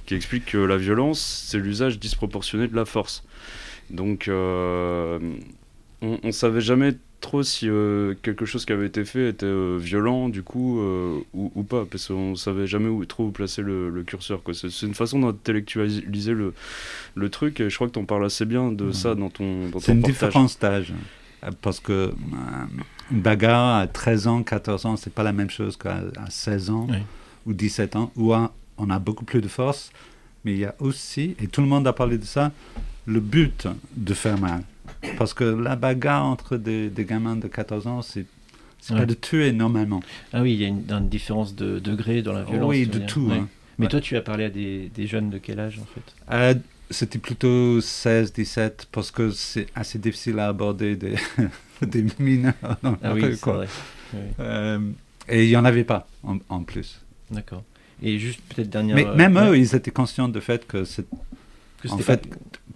qui 0.05 0.15
explique 0.15 0.45
que 0.45 0.57
la 0.57 0.77
violence, 0.77 1.19
c'est 1.49 1.57
l'usage 1.59 1.99
disproportionné 1.99 2.67
de 2.67 2.75
la 2.75 2.85
force. 2.85 3.23
Donc, 3.89 4.27
euh, 4.29 5.19
on, 6.01 6.17
on 6.23 6.31
savait 6.31 6.61
jamais 6.61 6.93
trop 7.21 7.43
si 7.43 7.67
euh, 7.67 8.13
quelque 8.21 8.45
chose 8.45 8.65
qui 8.65 8.71
avait 8.73 8.85
été 8.85 9.03
fait 9.03 9.29
était 9.29 9.45
euh, 9.45 9.77
violent, 9.79 10.29
du 10.29 10.41
coup, 10.43 10.79
euh, 10.79 11.19
ou, 11.33 11.51
ou 11.55 11.63
pas, 11.63 11.85
parce 11.89 12.07
qu'on 12.07 12.35
savait 12.35 12.67
jamais 12.67 12.87
où, 12.87 13.03
trop 13.05 13.25
où 13.25 13.31
placer 13.31 13.63
le, 13.63 13.89
le 13.89 14.03
curseur. 14.03 14.41
C'est 14.53 14.69
c'est 14.69 14.85
une 14.85 14.93
façon 14.93 15.19
d'intellectualiser 15.19 16.33
le, 16.33 16.53
le 17.15 17.29
truc, 17.29 17.59
et 17.59 17.69
je 17.69 17.75
crois 17.75 17.87
que 17.87 17.93
tu 17.93 17.99
en 17.99 18.05
parles 18.05 18.25
assez 18.25 18.45
bien 18.45 18.71
de 18.71 18.91
ça 18.91 19.13
dans 19.15 19.29
ton, 19.29 19.67
dans 19.69 19.79
C'est 19.79 19.87
ton 19.87 19.93
une 19.93 20.01
partage. 20.01 20.13
différence 20.29 20.59
d'âge. 20.59 20.93
Euh, 21.45 21.51
Parce 21.61 21.79
que 21.79 21.91
euh, 21.91 22.11
une 23.11 23.21
bagarre 23.21 23.77
à 23.77 23.87
13 23.87 24.27
ans, 24.27 24.43
14 24.43 24.85
ans, 24.85 24.95
c'est 24.97 25.13
pas 25.13 25.23
la 25.23 25.33
même 25.33 25.49
chose 25.49 25.77
qu'à 25.77 25.97
à 26.17 26.29
16 26.29 26.69
ans 26.69 26.87
Oui. 26.89 26.97
ou 27.45 27.53
17 27.53 27.95
ans, 27.95 28.11
où 28.15 28.33
on 28.33 28.89
a 28.89 28.99
beaucoup 28.99 29.25
plus 29.25 29.41
de 29.41 29.47
force. 29.47 29.91
Mais 30.43 30.53
il 30.53 30.59
y 30.59 30.65
a 30.65 30.75
aussi, 30.79 31.35
et 31.39 31.47
tout 31.47 31.61
le 31.61 31.67
monde 31.67 31.87
a 31.87 31.93
parlé 31.93 32.17
de 32.17 32.25
ça, 32.25 32.51
le 33.05 33.19
but 33.19 33.67
de 33.95 34.13
faire 34.13 34.37
mal. 34.39 34.63
Parce 35.17 35.33
que 35.33 35.43
la 35.43 35.75
bagarre 35.75 36.25
entre 36.25 36.57
des, 36.57 36.89
des 36.89 37.05
gamins 37.05 37.35
de 37.35 37.47
14 37.47 37.87
ans, 37.87 38.01
c'est 38.01 38.25
Ouais. 38.91 38.97
pas 38.99 39.05
de 39.07 39.15
tuer 39.15 39.51
normalement. 39.51 39.99
Ah 40.31 40.43
oui, 40.43 40.53
il 40.53 40.61
y 40.61 40.65
a 40.65 40.67
une, 40.67 40.83
une 40.91 41.09
différence 41.09 41.55
de 41.55 41.79
degré 41.79 42.21
dans 42.21 42.33
la 42.33 42.43
violence. 42.43 42.69
oui, 42.69 42.85
de 42.85 42.99
dire. 42.99 43.07
tout. 43.07 43.21
Ouais. 43.29 43.37
hein. 43.37 43.47
Mais 43.79 43.85
Ouais. 43.85 43.89
toi, 43.89 43.99
tu 43.99 44.15
as 44.15 44.21
parlé 44.21 44.43
à 44.43 44.49
des, 44.51 44.91
des 44.93 45.07
jeunes 45.07 45.31
de 45.31 45.39
quel 45.39 45.59
âge 45.59 45.79
en 45.79 45.85
fait? 45.85 46.13
Euh, 46.31 46.53
C'était 46.91 47.17
plutôt 47.19 47.81
16, 47.81 48.31
17, 48.33 48.87
parce 48.91 49.09
que 49.11 49.31
c'est 49.31 49.67
assez 49.75 49.97
difficile 49.97 50.37
à 50.39 50.47
aborder 50.49 50.95
des, 50.95 51.15
des 51.81 52.05
mineurs 52.19 52.53
dans 52.83 52.95
Ah 53.03 53.13
oui, 53.13 53.23
rue, 53.23 53.33
c'est 53.33 53.41
quoi. 53.41 53.53
vrai. 53.53 53.67
Oui, 54.13 54.19
Euh, 54.39 54.79
et 55.27 55.45
il 55.45 55.49
n'y 55.49 55.55
en 55.57 55.65
avait 55.65 55.83
pas 55.83 56.07
en, 56.23 56.37
en 56.49 56.61
plus. 56.63 57.01
D'accord. 57.31 57.63
Et 58.03 58.19
juste 58.19 58.39
peut-être 58.49 58.69
dernière. 58.69 58.95
Mais 58.95 59.05
euh, 59.07 59.15
même 59.15 59.35
ouais, 59.35 59.49
eux, 59.49 59.57
ils 59.57 59.73
étaient 59.75 59.89
conscients 59.91 60.27
du 60.27 60.41
fait 60.41 60.67
que 60.67 60.83
c'est 60.85 61.05
en 61.89 61.97
fait, 61.97 62.27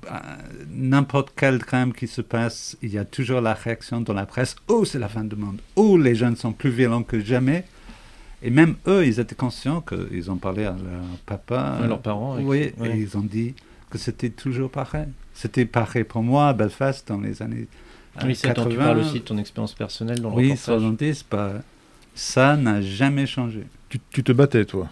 pas- 0.01 0.15
euh, 0.15 0.65
n'importe 0.71 1.33
quel 1.35 1.59
drame 1.59 1.93
qui 1.93 2.07
se 2.07 2.21
passe, 2.21 2.77
il 2.81 2.91
y 2.91 2.97
a 2.97 3.05
toujours 3.05 3.41
la 3.41 3.53
réaction 3.53 4.01
dans 4.01 4.13
la 4.13 4.25
presse 4.25 4.55
Oh, 4.67 4.85
c'est 4.85 4.99
la 4.99 5.09
fin 5.09 5.23
du 5.23 5.35
monde. 5.35 5.59
Oh, 5.75 5.97
les 5.97 6.15
jeunes 6.15 6.35
sont 6.35 6.51
plus 6.53 6.69
violents 6.71 7.03
que 7.03 7.19
jamais. 7.19 7.63
Et 8.41 8.49
même 8.49 8.75
eux, 8.87 9.05
ils 9.05 9.19
étaient 9.19 9.35
conscients 9.35 9.81
qu'ils 9.81 10.31
ont 10.31 10.37
parlé 10.37 10.63
à 10.65 10.71
leur 10.71 11.03
papa. 11.25 11.77
à 11.81 11.87
leurs 11.87 12.01
parents. 12.01 12.39
et- 12.39 12.43
Oui, 12.43 12.71
ouais. 12.79 12.89
et 12.95 12.97
ils 12.97 13.17
ont 13.17 13.21
dit 13.21 13.53
que 13.89 13.98
c'était 13.98 14.29
toujours 14.29 14.69
pareil. 14.69 15.08
C'était 15.34 15.65
pareil 15.65 16.03
pour 16.03 16.24
moi 16.24 16.50
à 16.50 16.53
Belfast 16.53 17.08
dans 17.08 17.19
les 17.19 17.41
années 17.41 17.67
euh, 18.17 18.22
Oui, 18.25 18.36
c'est 18.36 18.48
80. 18.48 18.63
quand 18.63 18.69
tu 18.72 18.77
parles 18.77 19.00
aussi 19.00 19.13
de 19.19 19.25
ton 19.25 19.38
expérience 19.38 19.74
personnelle 19.74 20.22
dans 20.22 20.29
le 20.29 20.36
Oui, 20.36 20.51
reportage. 20.51 20.79
70, 20.81 21.25
bah, 21.29 21.53
ça 22.13 22.55
n'a 22.58 22.81
jamais 22.81 23.25
changé. 23.25 23.63
Tu, 23.89 24.00
tu 24.12 24.24
te 24.24 24.31
battais, 24.31 24.65
toi? 24.65 24.88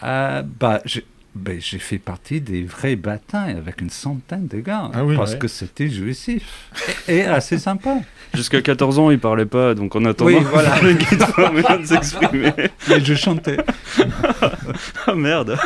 Ah, 0.00 0.42
bah, 0.42 0.80
j'ai 0.84 1.04
ben, 1.34 1.58
j'ai 1.58 1.78
fait 1.78 1.98
partie 1.98 2.42
des 2.42 2.62
vraies 2.62 2.96
batailles 2.96 3.56
avec 3.56 3.80
une 3.80 3.88
centaine 3.88 4.48
de 4.48 4.58
gars. 4.58 4.90
Ah 4.92 5.02
oui, 5.02 5.16
parce 5.16 5.32
ouais. 5.32 5.38
que 5.38 5.48
c'était 5.48 5.88
jouissif 5.88 6.68
et, 7.08 7.16
et 7.16 7.24
assez 7.24 7.58
sympa. 7.58 8.00
Jusqu'à 8.34 8.60
14 8.60 8.98
ans, 8.98 9.10
il 9.10 9.18
parlait 9.18 9.46
pas, 9.46 9.74
donc 9.74 9.96
en 9.96 10.04
attendant, 10.04 10.30
Oui, 10.30 10.44
voilà. 10.50 10.78
le 10.82 11.78
de 11.78 11.86
s'exprimer. 11.86 12.52
Et 12.90 13.00
je 13.02 13.14
chantais. 13.14 13.56
Ah 15.06 15.14
merde 15.14 15.56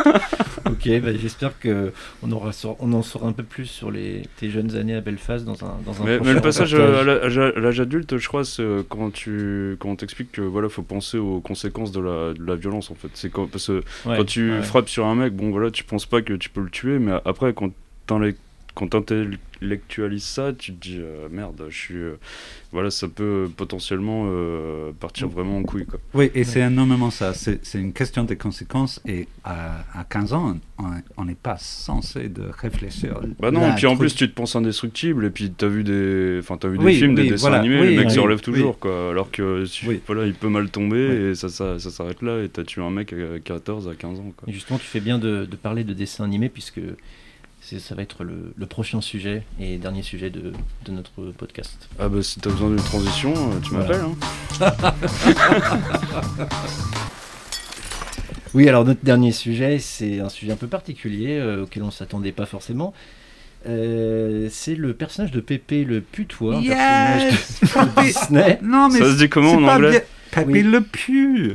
Ok, 0.67 0.89
bah, 1.01 1.11
j'espère 1.21 1.59
que 1.59 1.93
on 2.23 2.33
aura 2.33 2.53
saur- 2.53 2.77
on 2.81 2.93
en 2.93 3.03
saura 3.03 3.29
un 3.29 3.33
peu 3.33 3.43
plus 3.43 3.67
sur 3.67 3.91
les 3.91 4.23
tes 4.39 4.51
jeunes 4.51 4.75
années 4.77 4.95
à 4.95 5.01
Belfast 5.01 5.45
dans 5.45 5.65
un 5.65 5.77
dans 5.85 6.03
un 6.03 6.05
mais, 6.05 6.19
mais 6.21 6.35
le 6.35 6.41
passage 6.41 6.75
reportage. 6.75 7.39
à 7.39 7.61
l'âge 7.61 7.81
adulte, 7.81 8.17
je 8.19 8.29
crois, 8.29 8.45
c'est 8.45 8.63
euh, 8.63 8.83
quand 8.89 9.11
tu 9.13 9.77
quand 9.79 9.91
on 9.91 9.97
t'explique 9.97 10.33
que 10.33 10.41
voilà, 10.43 10.69
faut 10.69 10.83
penser 10.83 11.19
aux 11.19 11.41
conséquences 11.41 11.93
de 11.93 12.01
la, 12.01 12.35
de 12.35 12.45
la 12.45 12.57
violence 12.57 12.91
en 12.91 12.95
fait. 12.95 13.09
C'est 13.15 13.31
quand 13.31 13.47
parce 13.47 13.67
que 13.69 13.83
Ouais, 14.07 14.17
quand 14.19 14.25
tu 14.25 14.51
ouais. 14.53 14.63
frappes 14.63 14.89
sur 14.89 15.07
un 15.07 15.15
mec, 15.15 15.35
bon 15.35 15.51
voilà, 15.51 15.71
tu 15.71 15.85
penses 15.85 16.07
pas 16.07 16.23
que 16.23 16.33
tu 16.35 16.49
peux 16.51 16.61
le 16.63 16.71
tuer, 16.71 16.99
mais 16.99 17.13
après 17.25 17.53
quand 17.55 17.71
t'enlè- 18.09 18.35
quand 18.77 18.89
t'intellectualises 18.89 20.23
ça, 20.25 20.53
tu 20.53 20.73
te 20.75 20.81
dis 20.81 20.99
euh, 21.01 21.29
merde, 21.31 21.65
je 21.71 21.75
suis 21.77 21.95
euh, 21.97 22.17
voilà, 22.73 22.91
ça 22.91 23.09
peut 23.09 23.49
potentiellement 23.57 24.25
euh, 24.29 24.93
partir 25.01 25.29
vraiment 25.29 25.57
en 25.59 25.63
couille 25.63 25.87
quoi. 25.87 25.99
Oui, 26.15 26.31
et 26.35 26.45
c'est 26.45 26.61
énormément 26.61 27.11
ça. 27.11 27.33
C'est 27.33 27.65
c'est 27.65 27.81
une 27.81 27.93
question 27.95 28.25
des 28.25 28.37
conséquences. 28.37 29.01
Et 29.07 29.29
à, 29.45 29.79
à 29.99 30.05
15 30.05 30.33
ans, 30.35 30.59
on- 30.79 30.85
on 31.17 31.25
n'est 31.25 31.35
pas 31.35 31.57
censé 31.59 32.29
de 32.29 32.43
réfléchir. 32.61 33.19
Bah 33.41 33.51
non, 33.51 33.73
et 33.73 33.75
puis 33.77 33.87
en 33.87 33.91
truc. 33.97 34.01
plus 34.01 34.15
tu 34.15 34.29
te 34.29 34.35
penses 34.35 34.57
indestructible 34.57 35.25
et 35.25 35.31
puis 35.31 35.51
t'as 35.51 35.69
vu 35.69 35.83
des, 35.83 36.37
enfin 36.41 36.59
t'as 36.59 36.69
vu 36.69 36.77
des 36.79 36.85
Oui, 36.85 36.95
films, 36.97 37.15
des 37.15 37.29
dessins 37.31 37.49
voilà, 37.49 37.61
animés, 37.61 37.81
oui, 37.81 37.95
le 37.97 38.03
mec 38.03 38.11
se 38.11 38.21
relève 38.21 38.39
oui. 38.39 38.45
toujours 38.45 38.79
quoi. 38.79 39.11
Alors 39.11 39.31
que 39.31 39.65
si- 39.65 39.87
Oui. 39.89 40.01
voilà, 40.07 40.27
il 40.27 40.35
peut 40.35 40.49
mal 40.51 40.69
tomber 40.71 41.09
Oui. 41.09 41.31
et 41.31 41.35
ça, 41.35 41.49
ça, 41.49 41.79
ça 41.79 41.91
s'arrête 41.91 42.21
là 42.21 42.43
et 42.43 42.49
t'as 42.51 42.63
tué 42.65 42.83
un 42.83 42.91
mec 42.91 43.13
à 43.15 43.39
14 43.43 43.89
à 43.89 43.95
15 43.95 44.21
ans 44.21 44.33
quoi. 44.37 44.49
Et 44.49 44.53
justement, 44.53 44.79
tu 44.79 44.87
fais 44.87 45.01
bien 45.01 45.19
de, 45.19 45.47
de 45.47 45.57
parler 45.57 45.83
de 45.85 45.95
dessin 45.95 46.25
animé 46.25 46.49
puisque 46.51 46.81
ça 47.81 47.95
va 47.97 48.03
être 48.03 48.23
le, 48.23 48.53
le 48.57 48.67
prochain 48.67 49.01
sujet 49.01 49.43
et 49.59 49.77
dernier 49.79 50.03
sujet 50.03 50.31
de, 50.31 50.53
de 50.85 50.93
notre 50.93 51.33
podcast. 51.37 51.89
Ah 51.99 52.09
bah 52.09 52.23
si 52.23 52.39
t'as 52.41 52.51
besoin 52.51 52.69
d'une 52.69 52.77
transition, 52.85 53.35
euh, 53.35 53.59
tu 53.63 53.71
Voilà. 53.75 53.99
m'appelles. 53.99 54.05
Hein. 54.61 54.73
Oui, 58.55 58.69
alors 58.71 58.85
notre 58.87 59.05
dernier 59.05 59.33
sujet, 59.33 59.79
c'est 59.79 60.21
un 60.21 60.31
sujet 60.31 60.53
un 60.53 60.57
peu 60.57 60.67
particulier 60.69 61.37
euh, 61.39 61.65
auquel 61.65 61.83
on 61.83 61.87
ne 61.87 61.91
s'attendait 61.91 62.33
pas 62.33 62.47
forcément. 62.47 62.95
Euh, 63.69 64.49
c'est 64.51 64.75
le 64.77 64.95
personnage 64.95 65.31
de 65.33 65.41
Pépé 65.41 65.85
le 65.85 66.01
putois, 66.01 66.57
un 66.57 66.61
Yes 66.63 67.59
personnage 67.61 67.95
de 67.97 68.01
Disney. 68.03 68.59
Non, 68.63 68.89
mais 68.89 68.99
Ça 69.01 69.11
se 69.13 69.17
dit 69.19 69.29
comment 69.29 69.53
en 69.53 69.65
anglais 69.65 69.91
bien. 69.91 70.01
Papy 70.37 70.51
Oui. 70.53 70.63
le 70.63 70.81
pu. 70.83 71.53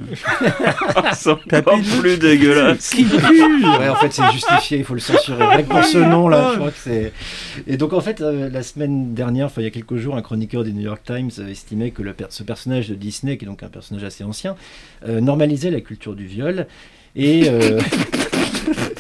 C'est 1.13 1.29
encore 1.29 1.79
plus 1.99 2.17
dégueulasse. 2.17 2.89
Qui 2.89 3.03
pue 3.05 3.65
Ouais, 3.65 3.89
en 3.89 3.95
fait, 3.95 4.11
c'est 4.11 4.31
justifié, 4.31 4.79
il 4.79 4.83
faut 4.83 4.93
le 4.95 4.99
censurer. 4.99 5.45
Rien 5.45 5.63
que 5.63 5.69
pour 5.69 5.83
ce 5.83 5.97
nom-là, 5.99 6.49
je 6.53 6.57
crois 6.57 6.71
que 6.71 6.77
c'est. 6.77 7.13
Et 7.67 7.77
donc, 7.77 7.93
en 7.93 8.01
fait, 8.01 8.21
euh, 8.21 8.49
la 8.49 8.63
semaine 8.63 9.13
dernière, 9.13 9.45
enfin, 9.45 9.61
il 9.61 9.65
y 9.65 9.67
a 9.67 9.71
quelques 9.71 9.95
jours, 9.97 10.15
un 10.17 10.21
chroniqueur 10.21 10.63
du 10.63 10.73
New 10.73 10.81
York 10.81 11.01
Times 11.05 11.29
euh, 11.39 11.47
estimait 11.47 11.91
que 11.91 12.01
le 12.01 12.13
per- 12.13 12.25
ce 12.29 12.43
personnage 12.43 12.89
de 12.89 12.95
Disney, 12.95 13.37
qui 13.37 13.45
est 13.45 13.47
donc 13.47 13.63
un 13.63 13.69
personnage 13.69 14.03
assez 14.03 14.23
ancien, 14.23 14.55
euh, 15.07 15.21
normalisait 15.21 15.71
la 15.71 15.81
culture 15.81 16.15
du 16.15 16.25
viol. 16.25 16.65
Et. 17.15 17.43
euh, 17.49 17.79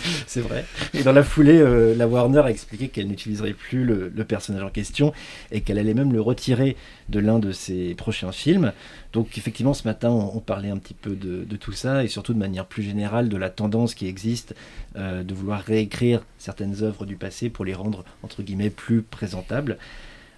c'est 0.27 0.41
vrai. 0.41 0.65
Et 0.93 1.03
dans 1.03 1.11
la 1.11 1.23
foulée, 1.23 1.59
euh, 1.59 1.95
la 1.95 2.07
Warner 2.07 2.41
a 2.41 2.49
expliqué 2.49 2.89
qu'elle 2.89 3.07
n'utiliserait 3.07 3.53
plus 3.53 3.85
le, 3.85 4.09
personnage 4.23 4.63
en 4.63 4.69
question 4.69 5.13
et 5.51 5.61
qu'elle 5.61 5.79
allait 5.79 5.93
même 5.93 6.13
le 6.13 6.21
retirer 6.21 6.77
de 7.09 7.19
l'un 7.19 7.39
de 7.39 7.51
ses 7.51 7.95
prochains 7.95 8.31
films. 8.31 8.71
Donc 9.13 9.37
effectivement, 9.37 9.73
ce 9.73 9.87
matin, 9.87 10.09
on, 10.09 10.39
parlait 10.39 10.69
un 10.69 10.77
petit 10.77 10.93
peu 10.93 11.11
de, 11.11 11.43
de 11.43 11.55
tout 11.57 11.73
ça 11.73 12.03
et 12.03 12.07
surtout 12.07 12.33
de 12.33 12.39
manière 12.39 12.65
plus 12.65 12.83
générale 12.83 13.29
de 13.29 13.37
la 13.37 13.49
tendance 13.49 13.93
qui 13.93 14.07
existe 14.07 14.55
euh, 14.95 15.23
de 15.23 15.33
vouloir 15.33 15.61
réécrire 15.61 16.21
certaines 16.37 16.83
œuvres 16.83 17.05
du 17.05 17.15
passé 17.15 17.49
pour 17.49 17.65
les 17.65 17.73
rendre, 17.73 18.03
entre 18.23 18.43
guillemets, 18.43 18.69
plus 18.69 19.01
présentables. 19.01 19.77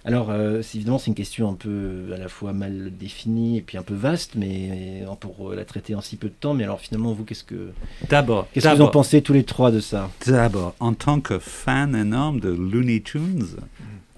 Alors, 0.06 0.30
euh, 0.30 0.60
c'est- 0.60 0.76
évidemment, 0.76 0.98
c'est 0.98 1.06
une 1.06 1.14
question 1.14 1.48
un 1.50 1.54
peu 1.54 2.10
à 2.14 2.18
la 2.18 2.28
fois 2.28 2.52
mal 2.52 2.92
définie 2.98 3.56
et 3.58 3.62
puis 3.62 3.78
un 3.78 3.82
peu 3.82 3.94
vaste, 3.94 4.32
mais 4.36 5.02
euh, 5.06 5.14
pour 5.18 5.50
euh, 5.52 5.56
la 5.56 5.64
traiter 5.64 5.94
en 5.94 6.02
si 6.02 6.16
peu 6.16 6.28
de 6.28 6.34
temps. 6.38 6.52
Mais 6.52 6.64
alors, 6.64 6.80
finalement, 6.80 7.12
vous, 7.14 7.24
qu'est-ce 7.24 7.44
que, 7.44 7.70
D'abord, 8.10 8.46
qu'est-ce 8.52 8.68
que 8.68 8.74
vous 8.76 8.82
en 8.82 8.88
pensez 8.88 9.22
tous 9.22 9.32
les 9.32 9.44
trois 9.44 9.70
de 9.70 9.80
ça? 9.80 10.10
D'abord, 10.26 10.74
en 10.78 10.92
tant 10.92 11.20
que 11.20 11.38
fan 11.38 11.94
énorme 11.96 12.38
de 12.40 12.50
Looney 12.50 13.00
Tunes, 13.00 13.46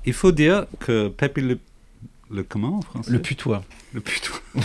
il 0.04 0.12
faut 0.12 0.32
dire 0.32 0.66
que 0.80 1.08
Papy 1.08 1.40
le... 1.40 1.58
Le 2.28 2.42
comment 2.42 2.78
en 2.78 2.82
français? 2.82 3.12
Le 3.12 3.20
putois. 3.20 3.62
Le 3.92 4.00
putois. 4.00 4.40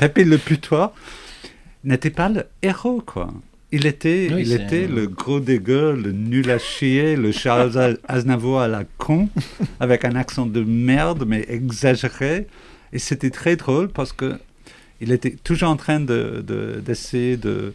Le 0.00 0.36
putois 0.36 0.92
n'était 1.84 2.10
pas 2.10 2.28
le 2.28 2.46
héros, 2.62 3.00
quoi. 3.06 3.32
Il 3.74 3.86
était, 3.86 4.28
Oui, 4.32 4.42
il 4.42 4.52
était 4.52 4.86
le 4.86 5.06
gros 5.06 5.40
dégueu, 5.40 5.94
le 5.96 6.12
nul 6.12 6.50
à 6.50 6.58
chier, 6.58 7.16
le 7.16 7.32
Charles 7.32 7.98
Aznavour 8.08 8.60
à 8.60 8.68
la 8.68 8.84
con, 8.98 9.28
avec 9.80 10.04
un 10.04 10.14
accent 10.14 10.44
de 10.46 10.62
merde, 10.62 11.24
mais 11.26 11.44
exagéré. 11.48 12.46
Et 12.92 12.98
c'était 12.98 13.30
très 13.30 13.56
drôle 13.56 13.88
parce 13.88 14.12
que 14.12 14.38
il 15.00 15.10
était 15.10 15.30
toujours 15.42 15.70
en 15.70 15.76
train 15.76 16.00
de, 16.00 16.44
de- 16.46 16.80
d'essayer 16.84 17.36
de, 17.38 17.72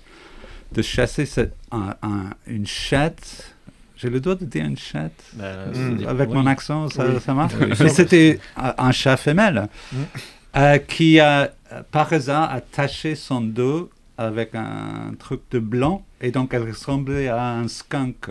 de 0.73 0.81
chasser 0.81 1.25
cette- 1.25 1.55
un- 1.71 1.95
un- 2.03 2.29
une 2.45 2.67
chatte. 2.67 3.53
J'ai 3.97 4.11
le 4.11 4.19
droit 4.19 4.35
de 4.35 4.45
dire 4.45 4.65
une 4.65 4.77
chatte 4.77 5.19
Bah, 5.33 5.65
Mm. 5.73 6.07
avec 6.07 6.29
mon 6.29 6.45
accent, 6.45 6.87
ça, 6.89 7.05
Oui. 7.07 7.19
ça 7.25 7.33
marche 7.33 7.53
Oui, 7.59 7.89
c'était 7.89 8.39
un, 8.55 8.91
chat 8.91 9.17
femelle 9.17 9.67
Mm. 9.91 9.97
euh, 10.57 10.77
qui 10.77 11.19
a, 11.19 11.51
par 11.91 12.13
hasard, 12.13 12.51
attaché 12.53 13.15
son 13.15 13.41
dos 13.41 13.89
avec 14.17 14.55
un 14.55 15.13
truc 15.19 15.41
de 15.51 15.59
blanc 15.59 16.03
et 16.21 16.31
donc 16.31 16.53
elle 16.53 16.63
ressemblait 16.63 17.27
à 17.27 17.51
un 17.53 17.67
skunk. 17.67 18.29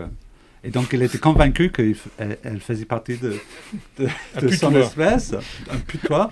Et 0.63 0.69
donc 0.69 0.89
il 0.93 1.01
était 1.01 1.17
convaincu 1.19 1.71
qu'elle 1.71 1.95
elle 2.43 2.59
faisait 2.59 2.85
partie 2.85 3.17
de, 3.17 3.35
de, 3.99 4.07
Un 4.35 4.41
de 4.41 4.47
son 4.49 4.75
espèce, 4.75 5.33
un 5.71 5.77
putois. 5.77 6.29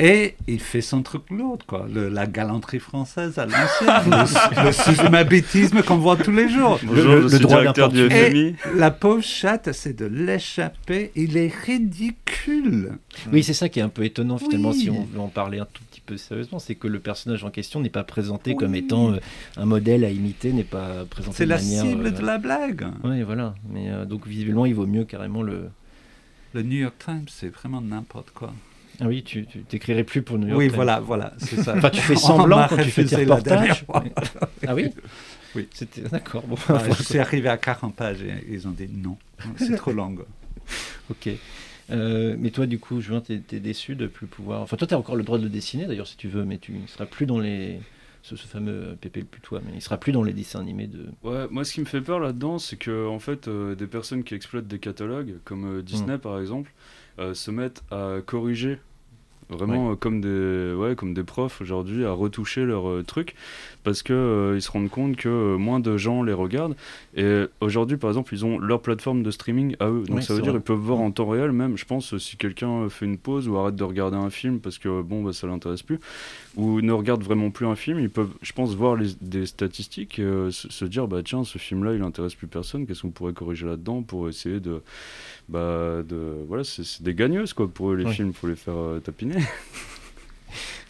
Et 0.00 0.34
il 0.48 0.58
fait 0.60 0.80
son 0.80 1.02
truc 1.02 1.22
l'autre, 1.30 1.64
quoi. 1.66 1.86
Le- 1.92 2.08
la 2.08 2.26
galanterie 2.26 2.80
française 2.80 3.38
à 3.38 3.46
l'ancienne, 3.46 4.10
le, 4.10 4.66
le 4.66 5.82
qu'on 5.82 5.98
voit 5.98 6.16
tous 6.16 6.32
les 6.32 6.48
jours. 6.48 6.80
Bonjour, 6.82 7.04
le- 7.12 7.18
je 7.18 7.22
le 7.22 7.28
suis 7.28 7.38
droit 7.38 7.60
directeur 7.60 7.90
du. 7.90 8.10
FMI. 8.10 8.56
La 8.74 8.90
pauvre 8.90 9.22
chatte 9.22 9.68
essaie 9.68 9.92
de 9.92 10.06
l'échapper. 10.06 11.12
Il 11.14 11.36
est 11.36 11.52
ridicule. 11.64 12.23
Oui, 13.32 13.42
c'est 13.42 13.54
ça 13.54 13.68
qui 13.68 13.78
est 13.78 13.82
un 13.82 13.88
peu 13.88 14.04
étonnant 14.04 14.38
finalement, 14.38 14.70
Oui. 14.70 14.80
si 14.80 14.90
on 14.90 15.04
veut 15.04 15.20
en 15.20 15.28
parler 15.28 15.58
un 15.58 15.66
tout 15.66 15.82
petit 15.90 16.00
peu 16.00 16.16
sérieusement, 16.16 16.58
c'est 16.58 16.74
que 16.74 16.86
le 16.88 17.00
personnage 17.00 17.44
en 17.44 17.50
question 17.50 17.80
n'est 17.80 17.88
pas 17.90 18.04
présenté 18.04 18.50
Oui. 18.52 18.56
comme 18.56 18.74
étant 18.74 19.12
euh, 19.12 19.18
un 19.56 19.64
modèle 19.66 20.04
à 20.04 20.10
imiter, 20.10 20.52
n'est 20.52 20.62
pas 20.64 21.04
présenté 21.08 21.36
C'est 21.38 21.46
la 21.46 21.56
manière. 21.56 21.82
cible 21.84 22.06
euh, 22.06 22.10
de 22.10 22.22
la 22.24 22.38
blague. 22.38 22.86
Oui, 23.04 23.22
voilà. 23.22 23.54
Mais 23.70 23.90
euh, 23.90 24.04
donc 24.04 24.26
visiblement, 24.26 24.66
il 24.66 24.74
vaut 24.74 24.86
mieux 24.86 25.04
carrément 25.04 25.42
le. 25.42 25.68
Le 26.52 26.62
New 26.62 26.76
York 26.78 26.94
Times, 27.04 27.24
c'est 27.28 27.48
vraiment 27.48 27.80
n'importe 27.80 28.30
quoi. 28.30 28.52
Ah 29.00 29.06
oui, 29.08 29.24
tu 29.24 29.44
t'écrirais 29.46 30.04
plus 30.04 30.22
pour 30.22 30.38
New 30.38 30.46
York 30.46 30.58
Oui, 30.58 30.66
Times. 30.66 30.76
voilà, 30.76 31.00
voilà, 31.00 31.32
c'est 31.38 31.60
ça. 31.60 31.74
Enfin, 31.76 31.90
tu 31.90 32.00
fais 32.00 32.14
semblant 32.30 32.68
quand 32.68 32.76
tu 32.76 32.90
fais 32.90 33.04
tes 33.04 33.16
reportages. 33.16 33.84
Ah 34.68 34.74
oui 34.74 34.90
Oui. 35.56 35.66
C'était 35.74 36.02
d'accord. 36.02 36.44
Bon, 36.46 36.56
Ah, 36.68 36.78
je 36.96 37.02
suis 37.02 37.18
arrivé 37.18 37.48
à 37.48 37.56
40 37.56 37.94
pages 37.96 38.22
et 38.22 38.44
ils 38.48 38.68
ont 38.68 38.70
dit 38.70 38.88
non, 38.88 39.16
c'est 39.56 39.74
trop 39.76 39.90
long. 39.92 40.14
ok. 41.10 41.28
Euh, 41.90 42.36
mais 42.38 42.50
toi, 42.50 42.66
du 42.66 42.78
coup, 42.78 43.00
Julien, 43.00 43.20
t'es 43.20 43.42
es 43.52 43.60
déçu 43.60 43.94
de 43.94 44.06
plus 44.06 44.26
pouvoir. 44.26 44.62
Enfin, 44.62 44.76
toi, 44.76 44.86
t'as 44.86 44.96
encore 44.96 45.16
le 45.16 45.22
droit 45.22 45.38
de 45.38 45.44
le 45.44 45.50
dessiner, 45.50 45.86
d'ailleurs, 45.86 46.06
si 46.06 46.16
tu 46.16 46.28
veux, 46.28 46.44
mais 46.44 46.58
tu 46.58 46.72
ne 46.72 46.86
seras 46.86 47.06
plus 47.06 47.26
dans 47.26 47.38
les. 47.38 47.80
Ce, 48.22 48.36
ce 48.36 48.46
fameux 48.46 48.96
Pépé 48.98 49.20
le 49.20 49.26
putois, 49.26 49.60
mais 49.66 49.72
il 49.74 49.82
sera 49.82 49.98
plus 49.98 50.10
dans 50.10 50.22
les 50.22 50.32
dessins 50.32 50.60
animés 50.60 50.86
de. 50.86 51.04
Ouais, 51.24 51.46
moi 51.50 51.62
ce 51.62 51.74
qui 51.74 51.80
me 51.80 51.84
fait 51.84 52.00
peur 52.00 52.20
là-dedans, 52.20 52.58
c'est 52.58 52.76
que 52.76 53.06
en 53.06 53.18
fait, 53.18 53.48
euh, 53.48 53.74
des 53.74 53.86
personnes 53.86 54.24
qui 54.24 54.32
exploitent 54.34 54.66
des 54.66 54.78
catalogues, 54.78 55.34
comme 55.44 55.80
euh, 55.80 55.82
Disney 55.82 56.16
par 56.16 56.40
exemple, 56.40 56.72
euh, 57.18 57.34
se 57.34 57.50
mettent 57.50 57.82
à 57.90 58.20
corriger. 58.24 58.78
Vraiment 59.50 59.90
euh, 59.90 59.94
comme 59.94 60.22
des 60.22 60.72
ouais 60.74 60.96
comme 60.96 61.12
des 61.12 61.22
profs 61.22 61.60
aujourd'hui 61.60 62.06
à 62.06 62.12
retoucher 62.12 62.64
leurs 62.64 62.88
euh, 62.88 63.02
trucs 63.02 63.34
parce 63.84 64.02
que 64.02 64.12
euh, 64.12 64.58
se 64.60 64.70
rendent 64.70 64.90
compte 64.90 65.14
que 65.16 65.28
euh, 65.28 65.56
moins 65.56 65.78
de 65.78 65.96
gens 65.96 66.22
les 66.22 66.32
regardent 66.32 66.74
et 67.16 67.44
aujourd'hui 67.60 67.96
par 67.96 68.10
exemple 68.10 68.34
ils 68.34 68.44
ont 68.44 68.58
leur 68.58 68.80
plateforme 68.82 69.22
de 69.22 69.30
streaming 69.30 69.76
à 69.78 69.88
eux 69.88 70.02
donc 70.08 70.16
Oui, 70.16 70.22
ça 70.24 70.34
veut 70.34 70.40
dire 70.42 70.52
vrai. 70.52 70.60
ils 70.60 70.64
peuvent 70.64 70.78
voir 70.78 70.98
en 71.00 71.10
temps 71.12 71.28
réel 71.28 71.52
même 71.52 71.76
je 71.76 71.84
pense 71.84 72.16
si 72.18 72.36
quelqu'un 72.36 72.70
euh, 72.84 72.88
fait 72.88 73.04
une 73.06 73.18
pause 73.18 73.46
ou 73.46 73.56
arrête 73.56 73.76
de 73.76 73.84
regarder 73.84 74.16
un 74.16 74.30
film 74.30 74.58
parce 74.58 74.78
que 74.78 75.02
bon 75.02 75.22
bah 75.22 75.32
ça 75.32 75.46
l'intéresse 75.46 75.82
plus 75.82 76.00
ou 76.56 76.80
ne 76.80 76.92
regarde 76.92 77.22
vraiment 77.24 77.50
plus 77.50 77.66
un 77.66 77.74
film, 77.74 77.98
ils 77.98 78.08
peuvent, 78.08 78.30
je 78.40 78.52
pense, 78.52 78.76
voir 78.76 78.94
les, 78.94 79.08
des 79.20 79.44
statistiques 79.44 80.20
et 80.20 80.22
euh, 80.22 80.52
se, 80.52 80.70
se 80.70 80.84
dire 80.84 81.08
bah 81.08 81.20
tiens, 81.24 81.42
ce 81.42 81.58
film-là, 81.58 81.94
il 81.94 82.02
intéresse 82.02 82.36
plus 82.36 82.46
personne. 82.46 82.86
Qu'est-ce 82.86 83.02
qu'on 83.02 83.10
pourrait 83.10 83.32
corriger 83.32 83.66
là-dedans 83.66 84.02
pour 84.02 84.28
essayer 84.28 84.60
de, 84.60 84.80
bah, 85.48 86.04
de, 86.08 86.44
voilà, 86.46 86.62
c'est 86.62 87.02
des 87.02 87.12
gagneuses 87.12 87.54
quoi 87.54 87.66
pour 87.66 87.90
eux 87.90 87.96
les 87.96 88.04
Ouais. 88.04 88.12
films, 88.12 88.32
faut 88.32 88.46
les 88.46 88.54
faire 88.54 88.76
euh, 88.76 89.00
tapiner. 89.00 89.34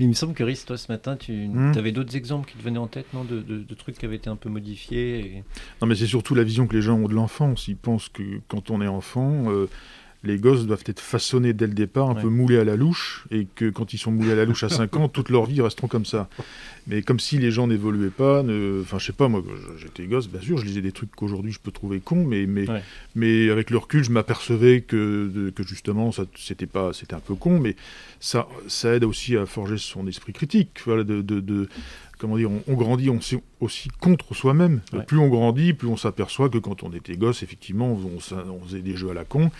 Il 0.00 0.08
me 0.08 0.12
semble 0.14 0.34
que 0.34 0.42
Rhys, 0.42 0.64
toi, 0.66 0.76
ce 0.76 0.90
matin, 0.90 1.16
tu 1.16 1.32
Hmm. 1.48 1.72
avais 1.76 1.92
d'autres 1.92 2.16
exemples 2.16 2.50
qui 2.50 2.56
te 2.56 2.62
venaient 2.62 2.78
en 2.78 2.86
tête, 2.88 3.06
non 3.14 3.24
de, 3.24 3.40
de- 3.40 3.62
de 3.62 3.74
trucs 3.74 3.96
qui 3.98 4.04
avaient 4.04 4.16
été 4.16 4.28
un 4.28 4.36
peu 4.36 4.48
modifiés 4.48 5.18
et- 5.20 5.44
Non, 5.80 5.86
mais 5.86 5.94
c'est 5.94 6.06
surtout 6.06 6.34
la 6.34 6.42
vision 6.44 6.66
que 6.66 6.74
les 6.74 6.82
gens 6.82 6.96
ont 6.98 7.08
de 7.08 7.14
l'enfance. 7.14 7.68
Ils 7.68 7.76
pensent 7.76 8.08
que 8.08 8.40
quand 8.48 8.70
on 8.70 8.80
est 8.82 8.88
enfant, 8.88 9.50
euh, 9.50 9.68
les 10.24 10.38
gosses 10.38 10.66
doivent 10.66 10.82
être 10.86 11.00
façonnés 11.00 11.52
dès 11.52 11.66
le 11.66 11.74
départ, 11.74 12.10
un 12.10 12.14
Ouais. 12.14 12.22
peu 12.22 12.28
moulés 12.28 12.58
à 12.58 12.64
la 12.64 12.76
louche, 12.76 13.24
et 13.30 13.46
que 13.54 13.68
quand 13.70 13.92
ils 13.92 13.98
sont 13.98 14.10
moulés 14.10 14.32
à 14.32 14.34
la 14.34 14.44
louche 14.44 14.64
à 14.64 14.68
5 14.68 14.96
ans, 14.96 15.08
toute 15.08 15.28
leur 15.28 15.44
vie 15.46 15.60
resteront 15.60 15.86
comme 15.88 16.04
ça. 16.06 16.28
Mais 16.86 17.02
comme 17.02 17.18
si 17.20 17.38
les 17.38 17.50
gens 17.50 17.66
n'évoluaient 17.66 18.08
pas, 18.10 18.42
ne... 18.42 18.80
enfin 18.82 18.98
je 18.98 19.06
sais 19.06 19.12
pas, 19.12 19.28
moi 19.28 19.42
j'étais 19.78 20.06
gosse, 20.06 20.28
bien 20.28 20.40
sûr, 20.40 20.58
je 20.58 20.64
lisais 20.64 20.80
des 20.82 20.92
trucs 20.92 21.10
qu'aujourd'hui 21.14 21.52
je 21.52 21.60
peux 21.60 21.70
trouver 21.70 22.00
cons, 22.00 22.24
mais, 22.24 22.46
mais, 22.46 22.68
Ouais. 22.68 22.82
mais 23.14 23.50
avec 23.50 23.70
le 23.70 23.78
recul, 23.78 24.02
je 24.04 24.10
m'apercevais 24.10 24.80
que, 24.82 25.50
que 25.54 25.62
justement, 25.62 26.10
ça, 26.12 26.24
c'était, 26.36 26.66
pas, 26.66 26.92
c'était 26.92 27.14
un 27.14 27.20
peu 27.20 27.34
con, 27.34 27.58
mais 27.60 27.76
ça, 28.20 28.48
ça 28.66 28.94
aide 28.94 29.04
aussi 29.04 29.36
à 29.36 29.46
forger 29.46 29.78
son 29.78 30.06
esprit 30.06 30.32
critique. 30.32 30.80
Voilà, 30.86 31.04
de, 31.04 31.22
de, 31.22 31.40
de- 31.40 31.68
comment 32.18 32.36
dire, 32.36 32.50
on, 32.50 32.62
on 32.68 32.74
grandit 32.74 33.10
on 33.10 33.18
aussi 33.60 33.88
contre 34.00 34.34
soi-même. 34.34 34.80
Ouais. 34.92 35.02
Plus 35.04 35.18
on 35.18 35.28
grandit, 35.28 35.72
plus 35.74 35.88
on 35.88 35.96
s'aperçoit 35.96 36.48
que 36.48 36.58
quand 36.58 36.82
on 36.82 36.92
était 36.92 37.16
gosse, 37.16 37.42
effectivement, 37.42 37.92
on, 37.92 38.18
on 38.50 38.60
faisait 38.66 38.80
des 38.82 38.96
jeux 38.96 39.10
à 39.10 39.14
la 39.14 39.24
con. 39.24 39.50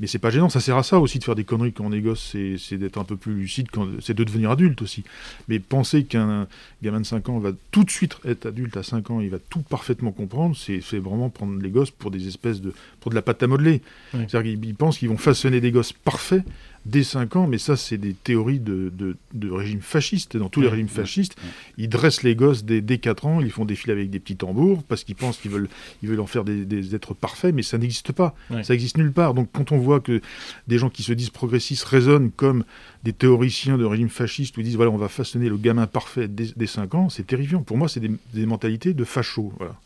Mais 0.00 0.06
c'est 0.06 0.18
pas 0.18 0.30
gênant, 0.30 0.48
ça 0.48 0.60
sert 0.60 0.76
à 0.76 0.82
ça 0.82 0.98
aussi 0.98 1.18
de 1.18 1.24
faire 1.24 1.34
des 1.34 1.44
conneries 1.44 1.72
quand 1.72 1.84
on 1.84 1.92
est 1.92 2.00
gosse, 2.00 2.34
c'est, 2.58 2.78
d'être 2.78 2.98
un 2.98 3.04
peu 3.04 3.16
plus 3.16 3.34
lucide, 3.34 3.68
c'est 4.00 4.14
de 4.14 4.24
devenir 4.24 4.50
adulte 4.50 4.80
aussi. 4.80 5.04
Mais 5.48 5.58
penser 5.58 6.04
qu'un 6.04 6.46
gamin 6.82 7.00
de 7.00 7.06
5 7.06 7.28
ans 7.28 7.38
va 7.38 7.52
tout 7.70 7.84
de 7.84 7.90
suite 7.90 8.16
être 8.24 8.46
adulte 8.46 8.76
à 8.78 8.82
5 8.82 9.10
ans, 9.10 9.20
il 9.20 9.28
va 9.28 9.38
tout 9.38 9.60
parfaitement 9.60 10.12
comprendre, 10.12 10.56
c'est, 10.56 10.80
vraiment 10.98 11.28
prendre 11.28 11.60
les 11.60 11.70
gosses 11.70 11.90
pour 11.90 12.10
des 12.10 12.26
espèces 12.26 12.60
de. 12.60 12.72
pour 13.00 13.10
de 13.10 13.14
la 13.14 13.22
pâte 13.22 13.42
à 13.42 13.46
modeler. 13.46 13.82
C'est-à-dire 14.12 14.42
qu'ils 14.42 14.64
ils 14.64 14.74
pensent 14.74 14.98
qu'ils 14.98 15.08
vont 15.08 15.18
façonner 15.18 15.60
des 15.60 15.70
gosses 15.70 15.92
parfaits 15.92 16.44
dès 16.86 17.02
5 17.02 17.36
ans, 17.36 17.46
mais 17.46 17.58
ça, 17.58 17.76
c'est 17.76 17.98
des 17.98 18.14
théories 18.14 18.58
de, 18.58 18.90
de, 18.96 19.16
de 19.34 19.50
régime 19.50 19.80
fasciste. 19.80 20.36
Dans 20.36 20.48
tous 20.48 20.60
les 20.60 20.68
régimes 20.68 20.86
ouais, 20.86 20.92
fascistes, 20.92 21.36
ils 21.76 21.88
dressent 21.88 22.22
les 22.22 22.34
gosses 22.34 22.64
dès, 22.64 22.80
dès 22.80 22.98
4 22.98 23.26
ans, 23.26 23.40
ils 23.40 23.50
font 23.50 23.64
défiler 23.64 23.92
avec 23.92 24.10
des 24.10 24.18
petits 24.18 24.36
tambours, 24.36 24.82
parce 24.84 25.04
qu'ils 25.04 25.14
pensent 25.14 25.38
qu'ils 25.38 25.50
veulent, 25.50 25.68
ils 26.02 26.08
veulent 26.08 26.20
en 26.20 26.26
faire 26.26 26.44
des, 26.44 26.64
des 26.64 26.94
êtres 26.94 27.14
parfaits, 27.14 27.54
mais 27.54 27.62
ça 27.62 27.78
n'existe 27.78 28.12
pas. 28.12 28.34
Ça 28.62 28.74
existe 28.74 28.96
nulle 28.96 29.12
part. 29.12 29.34
Donc 29.34 29.48
quand 29.52 29.72
on 29.72 29.78
voit 29.78 30.00
que 30.00 30.20
des 30.68 30.78
gens 30.78 30.90
qui 30.90 31.02
se 31.02 31.12
disent 31.12 31.30
progressistes 31.30 31.84
raisonnent 31.84 32.30
comme 32.30 32.64
des 33.04 33.12
théoriciens 33.12 33.78
de 33.78 33.84
régime 33.84 34.08
fasciste, 34.08 34.56
où 34.56 34.60
ils 34.60 34.64
disent 34.64 34.76
voilà, 34.76 34.90
on 34.90 34.96
va 34.96 35.08
façonner 35.08 35.48
le 35.48 35.56
gamin 35.56 35.86
parfait 35.86 36.28
dès, 36.28 36.48
dès 36.56 36.66
5 36.66 36.94
ans, 36.94 37.08
c'est 37.08 37.26
terrifiant. 37.26 37.62
Pour 37.62 37.76
moi, 37.76 37.88
c'est 37.88 38.00
des, 38.00 38.10
des 38.34 38.46
mentalités 38.46 38.94
de 38.94 39.04
fachos. 39.04 39.52
Voilà. 39.58 39.76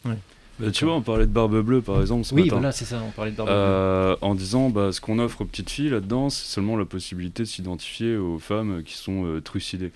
Bah, 0.60 0.70
tu 0.70 0.84
vois, 0.84 0.94
on 0.94 1.02
parlait 1.02 1.26
de 1.26 1.32
Barbe 1.32 1.60
Bleue 1.62 1.80
par 1.82 2.00
exemple 2.00 2.24
ce 2.24 2.34
Oui, 2.34 2.42
matin. 2.44 2.56
voilà, 2.56 2.70
c'est 2.72 2.84
ça, 2.84 3.02
on 3.06 3.10
parlait 3.10 3.32
de 3.32 3.36
Barbe 3.36 3.48
Bleue. 3.48 3.56
Euh, 3.56 4.16
en 4.20 4.34
disant 4.36 4.70
bah, 4.70 4.92
ce 4.92 5.00
qu'on 5.00 5.18
offre 5.18 5.40
aux 5.40 5.44
petites 5.44 5.70
filles 5.70 5.90
là-dedans, 5.90 6.30
c'est 6.30 6.46
seulement 6.46 6.76
la 6.76 6.84
possibilité 6.84 7.42
de 7.42 7.48
s'identifier 7.48 8.16
aux 8.16 8.38
femmes 8.38 8.82
qui 8.84 8.94
sont 8.96 9.24
euh, 9.26 9.40
trucidées. 9.40 9.90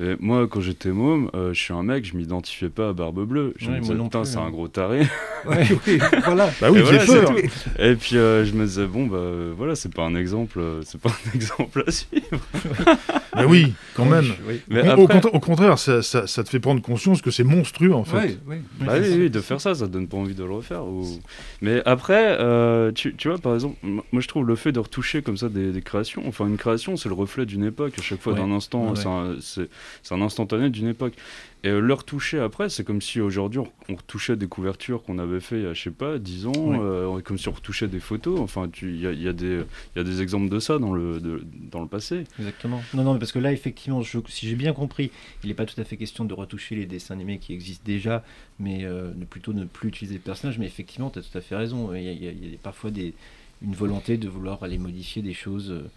Et 0.00 0.16
moi, 0.20 0.46
quand 0.48 0.60
j'étais 0.60 0.90
môme, 0.90 1.30
euh, 1.34 1.52
je 1.54 1.60
suis 1.60 1.72
un 1.74 1.82
mec, 1.82 2.04
je 2.04 2.16
m'identifiais 2.16 2.68
pas 2.70 2.90
à 2.90 2.92
Barbe 2.92 3.24
Bleue. 3.26 3.54
Je 3.56 3.68
Ouais, 3.70 3.76
me 3.76 3.80
disais, 3.80 3.94
putain, 3.94 4.24
c'est 4.24 4.36
hein. 4.38 4.44
un 4.46 4.50
gros 4.50 4.68
taré. 4.68 5.06
oui, 5.46 5.56
oui, 5.86 5.98
voilà. 6.24 6.50
Bah 6.60 6.68
oui, 6.70 6.80
Et 6.80 6.84
j'ai 6.86 6.98
voilà, 6.98 7.22
peur. 7.22 7.34
Et 7.78 7.94
puis 7.96 8.16
euh, 8.16 8.44
je 8.44 8.52
me 8.52 8.64
disais, 8.66 8.86
bon, 8.86 9.06
bah 9.06 9.18
voilà, 9.56 9.74
c'est 9.76 9.92
pas 9.94 10.02
un 10.04 10.14
exemple, 10.14 10.58
euh, 10.58 10.80
c'est 10.84 11.00
pas 11.00 11.10
un 11.10 11.30
exemple 11.34 11.84
à 11.86 11.90
suivre. 11.90 12.26
Bah 13.34 13.46
oui, 13.48 13.72
quand 13.96 14.04
même. 14.04 14.26
Oui. 14.46 14.60
Mais 14.68 14.82
Au- 14.92 15.00
au, 15.00 15.04
après, 15.04 15.24
au 15.32 15.40
contraire, 15.40 15.78
ça, 15.78 16.02
ça- 16.02 16.26
ça 16.26 16.44
te 16.44 16.50
fait 16.50 16.60
prendre 16.60 16.82
conscience 16.82 17.22
que 17.22 17.30
c'est 17.30 17.44
monstrueux 17.44 17.94
en 17.94 18.04
fait. 18.04 18.18
Oui, 18.26 18.38
oui. 18.46 18.56
Bah 18.86 18.92
oui, 19.00 19.08
oui, 19.20 19.30
de 19.30 19.40
faire 19.40 19.58
ça, 19.58 19.74
ça 19.74 19.86
donne 20.02 20.08
pas 20.08 20.16
envie 20.18 20.34
de 20.34 20.44
le 20.44 20.50
refaire. 20.52 20.84
ou- 20.86 21.04
Mais 21.60 21.82
après, 21.86 22.36
euh, 22.40 22.92
tu, 22.92 23.14
tu 23.16 23.28
vois, 23.28 23.38
par 23.38 23.54
exemple, 23.54 23.76
moi 23.82 24.02
je 24.20 24.28
trouve 24.28 24.46
le 24.46 24.56
fait 24.56 24.72
de 24.72 24.78
retoucher 24.78 25.22
comme 25.22 25.36
ça 25.36 25.48
des, 25.48 25.72
des 25.72 25.82
créations, 25.82 26.22
enfin 26.26 26.46
une 26.46 26.56
création, 26.56 26.96
c'est 26.96 27.08
le 27.08 27.14
reflet 27.14 27.46
d'une 27.46 27.64
époque, 27.64 27.94
à 27.98 28.02
chaque 28.02 28.20
fois 28.20 28.32
Ouais. 28.32 28.38
d'un 28.40 28.50
instant, 28.52 28.90
Ouais, 28.92 29.36
c'est 29.40 30.14
un 30.14 30.20
instantané 30.22 30.70
d'une 30.70 30.88
époque. 30.88 31.14
Et 31.64 31.68
euh, 31.68 31.78
le 31.80 31.94
retoucher 31.94 32.40
après, 32.40 32.68
c'est 32.68 32.82
comme 32.82 33.00
si 33.00 33.20
aujourd'hui 33.20 33.60
on, 33.60 33.94
retouchait 33.94 34.34
des 34.36 34.48
couvertures 34.48 35.02
qu'on 35.04 35.18
avait 35.18 35.38
fait 35.38 35.58
il 35.58 35.62
y 35.62 35.66
a, 35.66 35.74
je 35.74 35.80
sais 35.82 35.90
pas, 35.92 36.18
10 36.18 36.46
ans, 36.46 36.52
Ouais. 36.52 36.78
euh, 36.80 37.20
comme 37.20 37.38
si 37.38 37.48
on 37.48 37.52
retouchait 37.52 37.86
des 37.86 38.00
photos. 38.00 38.40
Enfin, 38.40 38.68
il 38.82 39.00
y 39.00 39.06
a, 39.06 39.12
il 39.12 39.22
y, 39.22 39.28
a 39.28 39.32
des- 39.32 39.62
il 39.94 39.98
y 39.98 40.00
a 40.00 40.04
des 40.04 40.22
exemples 40.22 40.48
de 40.48 40.58
ça 40.58 40.78
dans 40.78 40.92
le, 40.92 41.20
de- 41.20 41.44
dans 41.70 41.80
le 41.80 41.86
passé. 41.86 42.24
Exactement. 42.40 42.82
Non, 42.94 43.04
non, 43.04 43.12
mais 43.12 43.20
parce 43.20 43.30
que 43.30 43.38
là, 43.38 43.52
effectivement, 43.52 44.02
je- 44.02 44.18
si 44.28 44.48
j'ai 44.48 44.56
bien 44.56 44.72
compris, 44.72 45.12
il 45.44 45.48
n'est 45.48 45.54
pas 45.54 45.66
tout 45.66 45.80
à 45.80 45.84
fait 45.84 45.96
question 45.96 46.24
de 46.24 46.34
retoucher 46.34 46.74
les 46.74 46.86
dessins 46.86 47.14
animés 47.14 47.38
qui 47.38 47.52
existent 47.52 47.84
déjà, 47.86 48.24
mais 48.58 48.84
euh, 48.84 49.12
de 49.14 49.24
plutôt 49.24 49.52
ne 49.52 49.64
plus 49.64 49.88
utiliser 49.90 50.14
les 50.14 50.20
personnages. 50.20 50.58
Mais 50.58 50.66
effectivement, 50.66 51.10
tu 51.10 51.20
as 51.20 51.22
tout 51.22 51.38
à 51.38 51.40
fait 51.40 51.54
raison. 51.54 51.94
Il 51.94 52.02
y 52.02 52.08
a, 52.08 52.12
il 52.32 52.52
y 52.54 52.56
parfois 52.56 52.90
des, 52.90 53.14
une 53.62 53.74
volonté 53.74 54.16
de 54.16 54.28
vouloir 54.28 54.64
aller 54.64 54.78
modifier 54.78 55.22
des 55.22 55.34
choses 55.34 55.70
euh, 55.70 55.88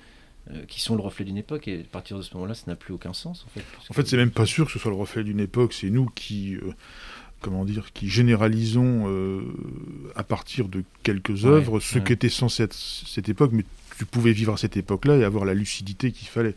qui 0.68 0.80
sont 0.80 0.96
le 0.96 1.02
reflet 1.02 1.26
d'une 1.26 1.38
époque, 1.38 1.68
et 1.68 1.80
à 1.82 1.84
partir 1.92 2.18
de 2.18 2.22
ce 2.22 2.34
moment-là, 2.36 2.54
ça 2.54 2.64
n'a 2.68 2.76
plus 2.76 2.94
aucun 2.94 3.14
sens. 3.14 3.46
En 3.48 3.50
fait, 3.50 3.64
En 3.90 3.94
fait, 3.94 4.08
c'est 4.08 4.18
même 4.18 4.32
pas 4.32 4.46
sûr 4.46 4.66
que 4.68 4.72
ce 4.72 4.80
soit 4.80 4.92
le 4.92 4.98
reflet 4.98 5.24
d'une 5.24 5.40
époque. 5.40 5.74
C'est 5.74 5.90
nous 5.90 6.06
qui, 6.14 6.56
euh, 6.56 6.72
comment 7.42 7.66
dire, 7.66 7.92
qui 7.94 8.10
généralisons 8.10 9.06
euh, 9.08 9.42
à 10.16 10.24
partir 10.24 10.68
de 10.68 10.84
quelques 11.04 11.44
Ouais, 11.44 11.50
œuvres 11.50 11.80
ce 11.80 11.98
ouais. 11.98 12.04
qu'était 12.04 12.30
censé 12.30 12.64
être 12.64 12.74
cette 12.76 13.28
époque. 13.30 13.52
Mais 13.54 13.66
tu 13.98 14.06
pouvais 14.06 14.32
vivre 14.34 14.54
à 14.54 14.58
cette 14.58 14.78
époque-là 14.78 15.18
et 15.18 15.24
avoir 15.24 15.46
la 15.46 15.54
lucidité 15.54 16.12
qu'il 16.12 16.28
fallait 16.28 16.56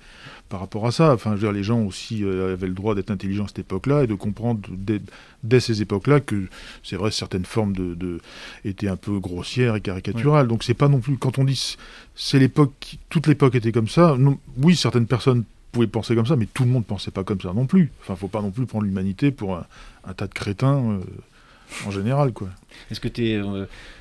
par 0.49 0.61
rapport 0.61 0.87
à 0.87 0.93
ça. 0.93 1.13
Enfin, 1.13 1.31
je 1.31 1.35
veux 1.37 1.41
dire, 1.43 1.53
les 1.53 1.63
gens 1.63 1.81
aussi 1.83 2.25
euh, 2.25 2.55
avaient 2.55 2.67
le 2.67 2.75
droit 2.75 2.95
d'être 2.95 3.11
intelligents 3.11 3.45
à 3.45 3.49
cette 3.49 3.61
époque-là 3.61 4.05
et 4.05 4.07
de 4.07 4.15
comprendre 4.15 4.61
dès, 4.71 5.01
dès 5.45 5.61
ces 5.61 5.83
époques-là 5.83 6.21
que 6.21 6.47
c'est 6.83 6.97
vrai 6.97 7.11
certaines 7.11 7.45
formes 7.45 7.73
de, 7.75 7.95
de- 7.95 8.21
étaient 8.65 8.89
un 8.89 8.97
peu 8.97 9.19
grossières 9.21 9.77
et 9.77 9.81
caricaturales. 9.81 10.49
Donc 10.49 10.65
c'est 10.65 10.75
pas 10.75 10.89
non 10.89 11.01
plus 11.01 11.17
quand 11.17 11.39
on 11.39 11.45
dit 11.45 11.77
c'est 12.17 12.39
l'époque, 12.39 12.97
toute 13.11 13.27
l'époque 13.27 13.55
était 13.55 13.73
comme 13.73 13.89
ça. 13.89 14.17
Non, 14.19 14.39
oui, 14.63 14.75
certaines 14.75 15.07
personnes 15.07 15.45
pouvaient 15.71 15.87
penser 15.87 16.15
comme 16.15 16.27
ça, 16.27 16.35
mais 16.37 16.47
tout 16.47 16.65
le 16.65 16.71
monde 16.71 16.87
pensait 16.87 17.11
pas 17.11 17.25
comme 17.25 17.41
ça 17.41 17.53
non 17.53 17.67
plus. 17.67 17.93
Enfin, 18.01 18.17
faut 18.17 18.29
pas 18.29 18.41
non 18.43 18.51
plus 18.51 18.67
prendre 18.67 18.85
l'humanité 18.85 19.31
pour 19.31 19.55
un, 19.57 19.67
un 20.07 20.15
tas 20.15 20.27
de 20.27 20.33
crétins 20.35 20.83
euh, 20.93 21.01
en 21.87 21.91
général, 21.91 22.33
quoi. 22.33 22.49
Est-ce 22.91 23.01
que 23.01 23.09
tu 23.09 23.29
es, 23.29 23.37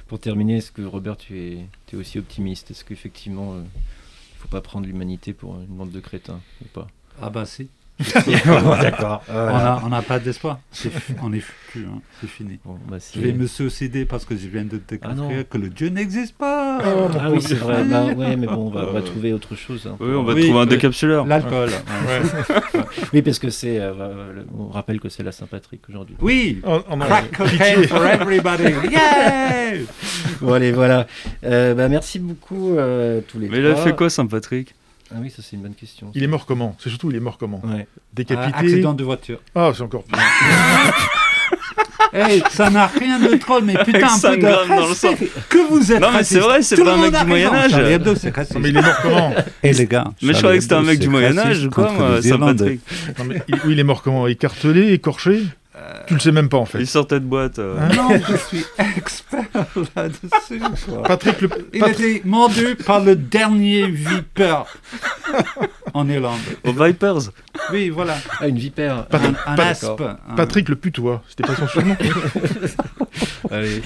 pour 0.07 0.19
terminer, 0.19 0.57
est-ce 0.57 0.71
que 0.71 0.81
Robert, 0.81 1.17
tu 1.17 1.37
es, 1.39 1.95
aussi 1.95 2.19
optimiste? 2.19 2.71
Est-ce 2.71 2.85
qu'effectivement, 2.85 3.53
euh, 3.53 3.61
il 3.61 4.37
faut 4.37 4.47
pas 4.47 4.61
prendre 4.61 4.87
l'humanité 4.87 5.33
pour 5.33 5.55
une 5.55 5.65
bande 5.65 5.91
de 5.91 5.99
crétins 5.99 6.41
ou 6.61 6.67
pas? 6.69 6.87
Ah 7.21 7.29
bah 7.29 7.45
si. 7.45 7.69
D'accord. 7.99 9.23
On 9.29 9.33
a- 9.35 9.81
On 9.85 9.89
n'a 9.89 10.01
pas 10.01 10.19
d'espoir. 10.19 10.59
On 11.23 11.33
est 11.33 11.39
foutu, 11.39 11.85
hein. 11.87 11.99
c'est 12.21 12.29
fini. 12.29 12.59
Bon, 12.63 12.77
bah, 12.87 12.97
Je 13.15 13.19
vais 13.19 13.31
me 13.33 13.47
suicider 13.47 14.05
parce 14.05 14.25
que 14.25 14.35
je 14.37 14.47
viens 14.47 14.63
de 14.65 14.79
Ah 15.01 15.07
non. 15.09 15.13
découvrir 15.23 15.49
que 15.49 15.57
le 15.57 15.69
Dieu 15.69 15.89
n'existe 15.89 16.35
pas. 16.37 16.77
Ah 16.83 17.29
oui, 17.31 17.41
c'est 17.41 17.55
vrai. 17.55 17.83
Bah, 17.83 18.05
ouais, 18.05 18.35
mais 18.35 18.47
bon, 18.47 18.67
on 18.67 18.69
va, 18.69 18.85
on 18.89 18.93
va 18.93 19.01
trouver 19.01 19.33
autre 19.33 19.55
chose. 19.55 19.87
hein. 19.89 19.95
Oui, 19.99 20.13
on 20.15 20.23
va 20.23 20.33
Oui, 20.33 20.43
trouver 20.43 20.59
un 20.59 20.65
décapsuleur. 20.65 21.25
L'alcool. 21.25 21.69
Oui, 23.13 23.21
parce 23.21 23.39
que 23.39 23.49
c'est. 23.49 23.79
euh, 23.79 23.93
euh, 23.99 24.33
le- 24.33 24.45
on 24.57 24.67
rappelle 24.69 24.99
que 24.99 25.09
c'est 25.09 25.23
la 25.23 25.31
Saint-Patrick 25.31 25.81
aujourd'hui. 25.89 26.15
Oui. 26.21 26.61
Oh, 26.65 26.79
oh 26.89 26.95
non, 26.95 27.05
Crack 27.05 27.35
for 27.87 28.05
everybody. 28.05 28.63
Yeah 28.91 29.77
Bon, 30.41 30.53
allez, 30.53 30.71
voilà. 30.71 31.07
Euh, 31.43 31.73
bah, 31.73 31.89
merci 31.89 32.19
beaucoup 32.19 32.75
euh, 32.77 33.21
tous 33.27 33.39
les 33.39 33.49
Mais 33.49 33.57
il 33.59 33.65
a 33.67 33.71
trois. 33.73 33.83
fait 33.83 33.95
quoi, 33.95 34.09
Saint-Patrick? 34.09 34.73
Ah 35.11 35.19
oui, 35.21 35.29
ça 35.29 35.41
c'est 35.41 35.55
une 35.55 35.61
bonne 35.61 35.73
question. 35.75 36.11
Il 36.15 36.23
est 36.23 36.27
mort 36.27 36.45
comment? 36.45 36.75
C'est 36.79 36.89
surtout 36.89 37.09
il 37.11 37.15
est 37.17 37.21
mort 37.21 37.37
comment? 37.37 37.61
Ouais. 37.65 37.87
Décapité 38.13 38.57
Accident 38.57 38.93
de 38.93 39.03
voiture. 39.03 39.39
Ah, 39.55 39.71
c'est 39.75 39.83
encore 39.83 40.03
pire. 40.03 40.19
Hey, 42.13 42.41
ça 42.51 42.69
n'a 42.69 42.87
rien 42.87 43.19
de 43.19 43.35
drôle, 43.35 43.63
mais 43.65 43.75
putain, 43.83 44.07
un 44.07 44.13
peu 44.13 44.19
5 44.19 44.35
de 44.37 44.41
grammes 44.41 44.67
dans 44.69 44.87
le 44.87 44.93
sang. 44.93 45.09
respect. 45.09 45.29
Que 45.49 45.69
vous 45.69 45.91
êtes 45.91 45.99
Non, 45.99 46.11
mais 46.13 46.23
c'est 46.23 46.39
vrai, 46.39 46.61
c'est 46.61 46.81
pas 46.81 46.93
un 46.95 46.97
mec 47.01 47.13
du. 47.13 47.25
Moyen-Âge. 47.25 47.71
C'est 48.19 48.29
raciste. 48.35 48.55
Non, 48.55 48.61
mais 48.61 48.69
il 48.69 48.77
est 48.77 48.81
mort 48.81 48.97
comment? 49.01 49.33
Et 49.63 49.73
les 49.73 49.85
gars, 49.85 50.05
Mais 50.21 50.33
je 50.33 50.37
croyais 50.39 50.57
que 50.57 50.63
c'était 50.63 50.75
un 50.75 50.81
mec 50.83 50.99
du 50.99 51.09
Moyen-Âge 51.09 51.65
ou 51.65 51.69
quoi, 51.69 51.91
moi, 51.91 52.19
Irlandais. 52.23 52.79
Saint-Patrick. 52.87 53.19
Non, 53.19 53.25
mais 53.25 53.41
il- 53.47 53.55
oui, 53.65 53.73
il 53.73 53.79
est 53.79 53.83
mort 53.83 54.01
comment? 54.01 54.25
Écartelé, 54.27 54.93
écorché? 54.93 55.43
Tu 56.07 56.13
le 56.13 56.19
sais 56.19 56.31
même 56.31 56.47
pas 56.49 56.57
en 56.57 56.65
fait. 56.65 56.79
Il 56.79 56.87
sortait 56.87 57.19
de 57.19 57.25
boîte. 57.25 57.59
euh. 57.59 57.77
Hein 57.79 57.89
Non, 57.95 58.09
je 58.17 58.37
suis 58.47 58.65
expert 58.97 59.43
là-dessus. 59.95 60.61
Patrick 61.05 61.41
le. 61.41 61.49
Il 61.73 61.79
Pat- 61.81 61.89
était 61.99 62.21
mordu 62.25 62.75
par 62.75 63.01
le 63.01 63.15
dernier 63.15 63.87
Viper 63.87 64.63
en 65.93 66.07
Irlande. 66.07 66.39
Aux 66.65 66.71
Vipers. 66.71 67.31
Oui, 67.71 67.89
voilà. 67.89 68.15
Ah, 68.39 68.47
une 68.47 68.57
vipère. 68.57 69.05
Pat- 69.07 69.21
Un, 69.23 69.51
un 69.51 69.55
Pat- 69.55 69.67
aspe. 69.83 70.01
un- 70.01 70.35
Patrick 70.35 70.69
le 70.69 70.75
putois, 70.77 71.21
c'était 71.27 71.43
pas 71.43 71.55
son 71.55 71.67
surnom. 71.67 71.95
Allez. 73.51 73.81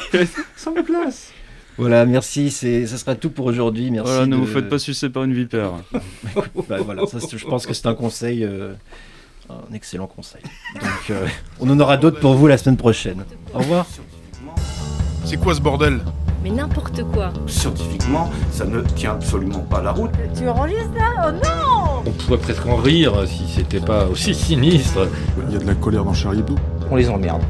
Sans 0.56 0.74
place. 0.74 1.32
Voilà, 1.78 2.06
merci. 2.06 2.52
C'est, 2.52 2.86
ça 2.86 2.98
sera 2.98 3.16
tout 3.16 3.30
pour 3.32 3.46
aujourd'hui. 3.46 3.90
Merci. 3.92 4.12
Voilà, 4.12 4.26
ne 4.28 4.36
de- 4.36 4.42
vous 4.42 4.46
faites 4.46 4.70
pas 4.70 4.78
sucer 4.80 5.10
par 5.10 5.24
une 5.24 5.34
vipère. 5.34 5.72
Bah, 6.70 6.78
voilà, 6.82 7.06
ça, 7.08 7.18
je 7.36 7.46
pense 7.46 7.66
que 7.66 7.74
c'est 7.74 7.88
un 7.88 7.96
conseil, 7.96 8.44
euh, 8.44 8.74
un 9.70 9.74
excellent 9.74 10.08
conseil. 10.08 10.42
Donc, 10.76 11.10
euh, 11.10 11.28
on 11.60 11.70
en 11.70 11.80
aura 11.80 11.98
d'autres 11.98 12.20
pour 12.20 12.34
vous 12.36 12.48
la 12.48 12.58
semaine 12.58 12.78
prochaine. 12.78 13.24
Au 13.54 13.60
revoir. 13.60 13.86
C'est 15.26 15.38
quoi 15.38 15.54
ce 15.56 15.62
bordel? 15.62 16.00
Mais 16.44 16.50
n'importe 16.50 17.04
quoi. 17.12 17.32
Scientifiquement, 17.46 18.30
ça 18.52 18.66
ne 18.66 18.82
tient 18.82 19.12
absolument 19.12 19.60
pas 19.60 19.82
la 19.82 19.92
route. 19.92 20.12
Tu 20.36 20.48
enregistres 20.48 20.96
là? 20.96 21.28
Oh 21.28 21.32
non 21.32 22.04
On 22.06 22.12
pourrait 22.12 22.40
presque 22.40 22.66
en 22.66 22.78
rire 22.78 23.14
si 23.28 23.48
c'était 23.48 23.80
pas 23.80 24.06
aussi 24.06 24.34
sinistre. 24.34 25.08
Il 25.48 25.54
y 25.54 25.56
a 25.56 25.60
de 25.60 25.68
la 25.68 25.76
colère 25.76 26.04
dans 26.04 26.14
Charlie 26.14 26.40
Hebdo. 26.40 26.56
On 26.90 26.96
les 26.96 27.10
emmerde. 27.10 27.44